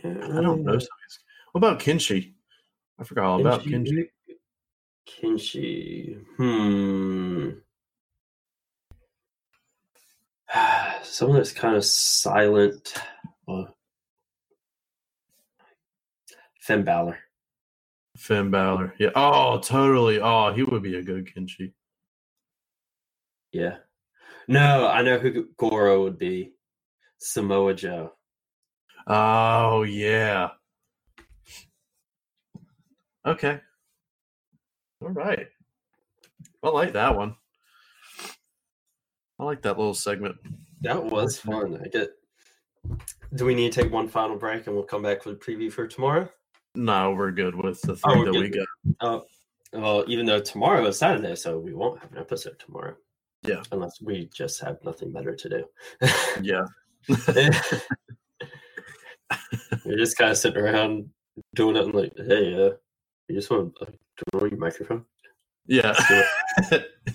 I 0.05 0.09
don't 0.09 0.63
know. 0.63 0.73
really- 0.73 0.81
some 0.81 0.89
of 0.93 1.03
these- 1.09 1.19
What 1.53 1.59
about 1.59 1.81
Kenshi? 1.81 2.35
I 2.99 3.05
forgot 3.05 3.25
all 3.25 3.41
about 3.41 3.63
Kenshi. 3.63 4.09
Kenshi. 5.07 6.25
Hmm. 6.37 7.51
Someone 11.03 11.39
that's 11.39 11.53
kind 11.53 11.77
of 11.77 11.85
silent. 11.85 12.95
Well, 13.47 13.77
Finn 16.61 16.85
Balor. 16.85 17.19
Finn 18.17 18.51
Balor. 18.51 18.95
Yeah. 18.99 19.11
Oh, 19.15 19.59
totally. 19.61 20.21
Oh, 20.21 20.53
he 20.53 20.63
would 20.63 20.83
be 20.83 20.97
a 20.97 21.03
good 21.03 21.27
Kenshi. 21.27 21.73
Yeah. 23.53 23.77
No, 24.49 24.87
I 24.89 25.03
know 25.03 25.19
who 25.19 25.49
Goro 25.57 26.03
would 26.05 26.19
be. 26.19 26.53
Samoa 27.19 27.75
Joe. 27.75 28.14
Oh, 29.07 29.83
yeah. 29.83 30.51
Okay. 33.27 33.61
All 35.01 35.11
right. 35.11 35.49
I 36.63 36.69
like 36.69 36.93
that 36.95 37.17
one. 37.17 37.37
I 39.39 39.45
like 39.45 39.63
that 39.63 39.77
little 39.79 39.95
segment. 39.95 40.37
That 40.83 41.05
was 41.05 41.39
fun. 41.39 41.81
I 41.85 41.89
get. 41.89 42.11
Do 43.35 43.45
we 43.45 43.55
need 43.55 43.73
to 43.73 43.83
take 43.83 43.93
one 43.93 44.09
final 44.09 44.37
break 44.37 44.67
and 44.67 44.77
we'll 44.77 44.85
come 44.85 45.03
back 45.03 45.25
with 45.25 45.37
a 45.37 45.39
preview 45.39 45.73
for 45.73 45.87
tomorrow? 45.87 46.29
No, 46.75 47.13
we're 47.13 47.31
good 47.33 47.55
with 47.55 47.81
the 47.83 47.93
Oh, 48.05 48.13
three 48.13 48.19
we're 48.21 48.25
that 48.33 48.41
we 48.41 48.49
good. 48.49 48.67
got. 49.01 49.01
Oh, 49.09 49.25
well, 49.73 50.05
even 50.07 50.25
though 50.27 50.41
tomorrow 50.41 50.87
is 50.87 50.99
Saturday, 50.99 51.35
so 51.35 51.59
we 51.59 51.75
won't 51.75 52.01
have 52.01 52.13
an 52.13 52.19
episode 52.19 52.59
tomorrow. 52.59 52.95
Yeah. 53.43 53.63
Unless 53.73 54.01
we 54.01 54.31
just 54.35 54.61
have 54.63 54.79
nothing 54.85 55.13
better 55.13 55.35
to 55.35 55.49
do. 55.49 55.65
Yeah. 56.41 56.65
We're 59.85 59.99
just 59.99 60.17
kind 60.17 60.31
of 60.31 60.39
sitting 60.39 60.63
around 60.63 61.11
doing 61.55 61.77
it 61.77 61.85
and 61.85 61.95
like, 61.95 62.13
hey, 62.17 62.55
uh, 62.55 62.71
you 63.29 63.37
just 63.37 63.51
want 63.51 63.75
to 63.77 63.85
like, 63.85 63.99
turn 64.33 64.43
on 64.43 64.51
your 64.51 64.59
microphone? 64.59 65.05
Yeah. 65.67 65.93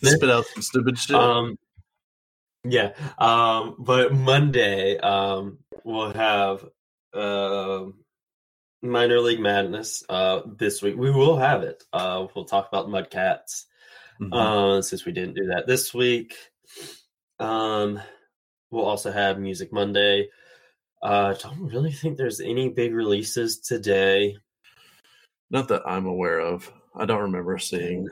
Spit 0.03 0.29
out 0.29 0.45
some 0.45 0.61
stupid 0.63 0.97
shit. 0.97 1.15
Um, 1.15 1.57
yeah. 2.63 2.93
Um, 3.17 3.75
but 3.79 4.13
Monday, 4.13 4.97
um, 4.97 5.59
we'll 5.83 6.13
have 6.13 6.65
um 7.13 7.95
minor 8.81 9.19
league 9.19 9.39
madness. 9.39 10.03
Uh, 10.09 10.41
this 10.57 10.81
week 10.81 10.95
we 10.97 11.11
will 11.11 11.37
have 11.37 11.63
it. 11.63 11.83
Uh, 11.93 12.27
we'll 12.33 12.45
talk 12.45 12.67
about 12.67 12.87
Mudcats. 12.87 13.65
Mhm. 14.21 14.33
Uh, 14.33 14.81
since 14.81 15.05
we 15.05 15.11
didn't 15.11 15.35
do 15.35 15.47
that 15.47 15.65
this 15.65 15.93
week. 15.93 16.35
Um, 17.39 18.01
we'll 18.69 18.85
also 18.85 19.11
have 19.11 19.39
Music 19.39 19.71
Monday. 19.71 20.29
Uh, 21.01 21.33
don't 21.33 21.61
really 21.71 21.91
think 21.91 22.17
there's 22.17 22.39
any 22.41 22.69
big 22.69 22.93
releases 22.93 23.59
today. 23.59 24.35
Not 25.49 25.67
that 25.69 25.81
I'm 25.85 26.05
aware 26.05 26.39
of. 26.39 26.71
I 26.95 27.05
don't 27.05 27.21
remember 27.21 27.57
seeing 27.57 28.07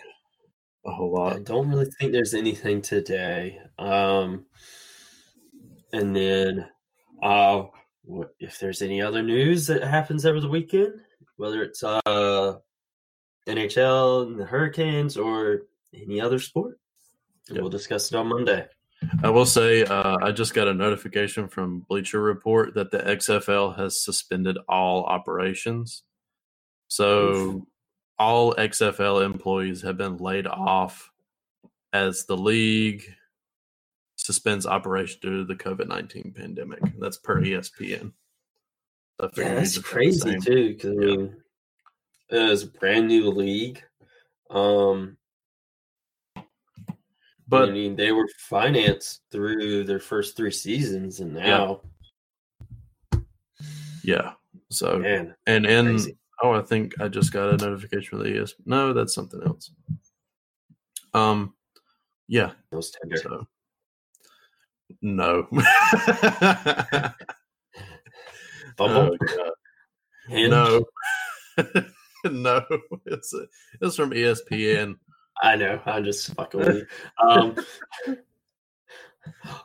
a 0.85 0.91
whole 0.91 1.13
lot. 1.13 1.35
I 1.35 1.39
don't 1.39 1.69
really 1.69 1.89
think 1.99 2.11
there's 2.11 2.33
anything 2.33 2.81
today. 2.81 3.59
Um, 3.77 4.45
and 5.91 6.15
then, 6.15 6.65
uh, 7.21 7.63
if 8.39 8.59
there's 8.59 8.81
any 8.81 9.01
other 9.01 9.21
news 9.21 9.67
that 9.67 9.83
happens 9.83 10.25
over 10.25 10.39
the 10.39 10.47
weekend, 10.47 10.93
whether 11.35 11.61
it's 11.61 11.83
uh 11.83 12.55
NHL 13.47 14.23
and 14.27 14.39
the 14.39 14.45
Hurricanes 14.45 15.17
or 15.17 15.63
any 15.93 16.19
other 16.21 16.39
sport, 16.39 16.79
Yep. 17.49 17.61
we'll 17.61 17.69
discuss 17.69 18.11
it 18.11 18.15
on 18.17 18.27
Monday. 18.27 18.65
I 19.23 19.29
will 19.29 19.45
say 19.45 19.83
uh, 19.83 20.17
I 20.21 20.31
just 20.31 20.53
got 20.53 20.67
a 20.67 20.73
notification 20.73 21.47
from 21.47 21.79
Bleacher 21.81 22.21
Report 22.21 22.73
that 22.73 22.91
the 22.91 22.99
XFL 22.99 23.77
has 23.77 24.03
suspended 24.03 24.57
all 24.67 25.03
operations. 25.05 26.03
So 26.87 27.09
Oof. 27.29 27.63
all 28.17 28.53
XFL 28.55 29.23
employees 29.23 29.81
have 29.83 29.97
been 29.97 30.17
laid 30.17 30.47
off 30.47 31.11
as 31.93 32.25
the 32.25 32.37
league 32.37 33.03
suspends 34.15 34.65
operation 34.65 35.19
due 35.21 35.37
to 35.39 35.45
the 35.45 35.55
COVID 35.55 35.87
nineteen 35.87 36.33
pandemic. 36.35 36.81
That's 36.99 37.17
per 37.17 37.41
ESPN. 37.41 38.13
Yeah, 39.37 39.55
that's 39.55 39.73
just 39.73 39.75
have 39.75 39.83
the 39.83 39.89
crazy 39.89 40.37
too. 40.39 40.73
Because 40.73 40.89
I 40.91 40.93
Yeah. 40.93 41.15
mean, 41.17 41.35
it 42.29 42.49
was 42.49 42.63
a 42.63 42.67
brand 42.67 43.07
new 43.07 43.29
league. 43.29 43.83
Um, 44.49 45.17
But 47.47 47.69
I 47.69 47.71
mean, 47.71 47.95
they 47.95 48.11
were 48.11 48.27
financed 48.37 49.21
through 49.31 49.85
their 49.85 49.99
first 49.99 50.35
three 50.35 50.51
seasons, 50.51 51.21
and 51.21 51.33
now, 51.33 51.81
yeah, 54.03 54.33
so 54.69 54.99
man, 54.99 55.33
and 55.45 55.65
in 55.65 55.85
crazy. 55.85 56.17
oh, 56.43 56.51
I 56.51 56.61
think 56.61 56.99
I 56.99 57.07
just 57.07 57.31
got 57.31 57.49
a 57.49 57.57
notification 57.65 58.09
from 58.09 58.23
the 58.23 58.41
ES. 58.41 58.55
No, 58.65 58.91
that's 58.91 59.13
something 59.13 59.41
else. 59.43 59.71
Um, 61.13 61.53
yeah. 62.27 62.51
So 63.15 63.47
no. 65.01 65.47
Bumble? 68.77 69.17
Oh? 69.21 69.51
No. 70.29 70.85
no. 72.25 72.61
It's 73.05 73.33
it's 73.81 73.95
from 73.95 74.11
ESPN. 74.11 74.95
I 75.41 75.55
know. 75.55 75.79
I'm 75.85 76.03
just 76.03 76.33
fucking 76.33 76.59
with 76.59 76.75
you. 76.75 76.85
Um, 77.19 77.55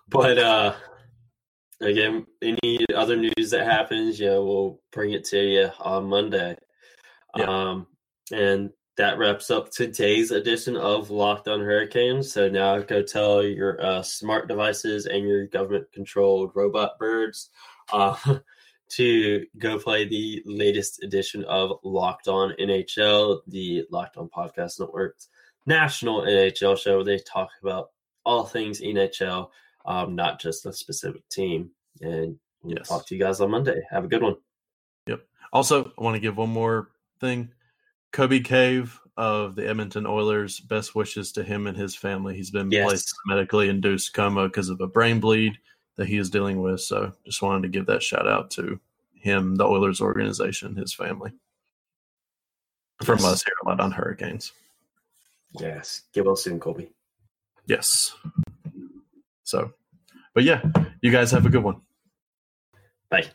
but 0.09 0.39
uh, 0.39 0.75
again, 1.81 2.27
any 2.43 2.85
other 2.95 3.16
news 3.16 3.51
that 3.51 3.64
happens, 3.64 4.18
yeah, 4.18 4.39
we'll 4.39 4.81
bring 4.93 5.12
it 5.12 5.25
to 5.27 5.39
you 5.39 5.70
on 5.81 6.07
Monday. 6.07 6.57
Yeah. 7.37 7.45
Um, 7.45 7.87
and 8.33 8.70
that 8.97 9.18
wraps 9.18 9.51
up 9.51 9.70
today's 9.70 10.31
edition 10.31 10.77
of 10.77 11.11
Locked 11.11 11.49
on 11.49 11.61
Hurricanes. 11.61 12.33
So 12.33 12.49
now 12.49 12.79
go 12.81 13.03
tell 13.03 13.43
your 13.43 13.85
uh, 13.85 14.03
smart 14.03 14.49
devices 14.49 15.07
and 15.07 15.27
your 15.27 15.47
government-controlled 15.47 16.53
robot 16.55 16.99
birds 16.99 17.51
uh, 17.93 18.16
to 18.91 19.47
go 19.59 19.79
play 19.79 20.07
the 20.07 20.43
latest 20.45 21.03
edition 21.03 21.45
of 21.45 21.79
Locked 21.83 22.29
On 22.29 22.53
NHL, 22.61 23.41
the 23.47 23.87
Locked 23.91 24.18
On 24.18 24.29
Podcast 24.29 24.79
Network's 24.79 25.29
national 25.66 26.22
NHL 26.22 26.76
show. 26.78 27.02
They 27.02 27.18
talk 27.18 27.50
about 27.62 27.90
all 28.24 28.44
things 28.44 28.80
NHL, 28.80 29.50
um, 29.84 30.14
not 30.14 30.40
just 30.40 30.66
a 30.66 30.72
specific 30.72 31.28
team. 31.28 31.70
And 32.00 32.38
we'll 32.62 32.76
Yes. 32.78 32.88
talk 32.88 33.06
to 33.06 33.14
you 33.14 33.20
guys 33.20 33.40
on 33.40 33.50
Monday. 33.50 33.80
Have 33.90 34.04
a 34.04 34.08
good 34.08 34.22
one. 34.22 34.36
Yep. 35.06 35.26
Also, 35.52 35.92
I 35.98 36.02
want 36.02 36.14
to 36.14 36.20
give 36.20 36.36
one 36.36 36.50
more 36.50 36.90
thing. 37.20 37.52
Colby 38.12 38.40
Cave 38.40 38.98
of 39.16 39.54
the 39.54 39.68
Edmonton 39.68 40.06
Oilers, 40.06 40.60
best 40.60 40.94
wishes 40.94 41.32
to 41.32 41.42
him 41.42 41.66
and 41.66 41.76
his 41.76 41.94
family. 41.94 42.34
He's 42.34 42.50
been 42.50 42.70
Yes. 42.70 42.88
placed 42.88 43.14
in 43.26 43.34
medically 43.34 43.68
induced 43.68 44.14
coma 44.14 44.48
because 44.48 44.68
of 44.68 44.80
a 44.80 44.86
brain 44.86 45.20
bleed 45.20 45.58
that 45.96 46.06
he 46.08 46.16
is 46.16 46.30
dealing 46.30 46.62
with. 46.62 46.80
So 46.80 47.12
just 47.26 47.42
wanted 47.42 47.62
to 47.62 47.68
give 47.68 47.86
that 47.86 48.02
shout 48.02 48.26
out 48.26 48.50
to 48.52 48.80
him, 49.14 49.54
the 49.56 49.64
Oilers 49.64 50.00
organization, 50.00 50.74
his 50.76 50.94
family. 50.94 51.32
From 53.02 53.18
Yes. 53.18 53.26
us 53.26 53.44
here 53.44 53.54
Locked 53.64 53.80
On 53.80 53.90
Hurricanes. 53.90 54.52
Yes. 55.59 56.03
Get 56.12 56.24
well 56.24 56.36
soon, 56.36 56.59
Colby. 56.61 56.90
Yes. 57.66 58.14
So, 59.44 59.72
but 60.34 60.44
yeah, 60.44 60.62
you 61.00 61.11
guys 61.11 61.30
have 61.30 61.46
a 61.46 61.50
good 61.50 61.62
one. 61.62 61.82
Bye. 63.11 63.26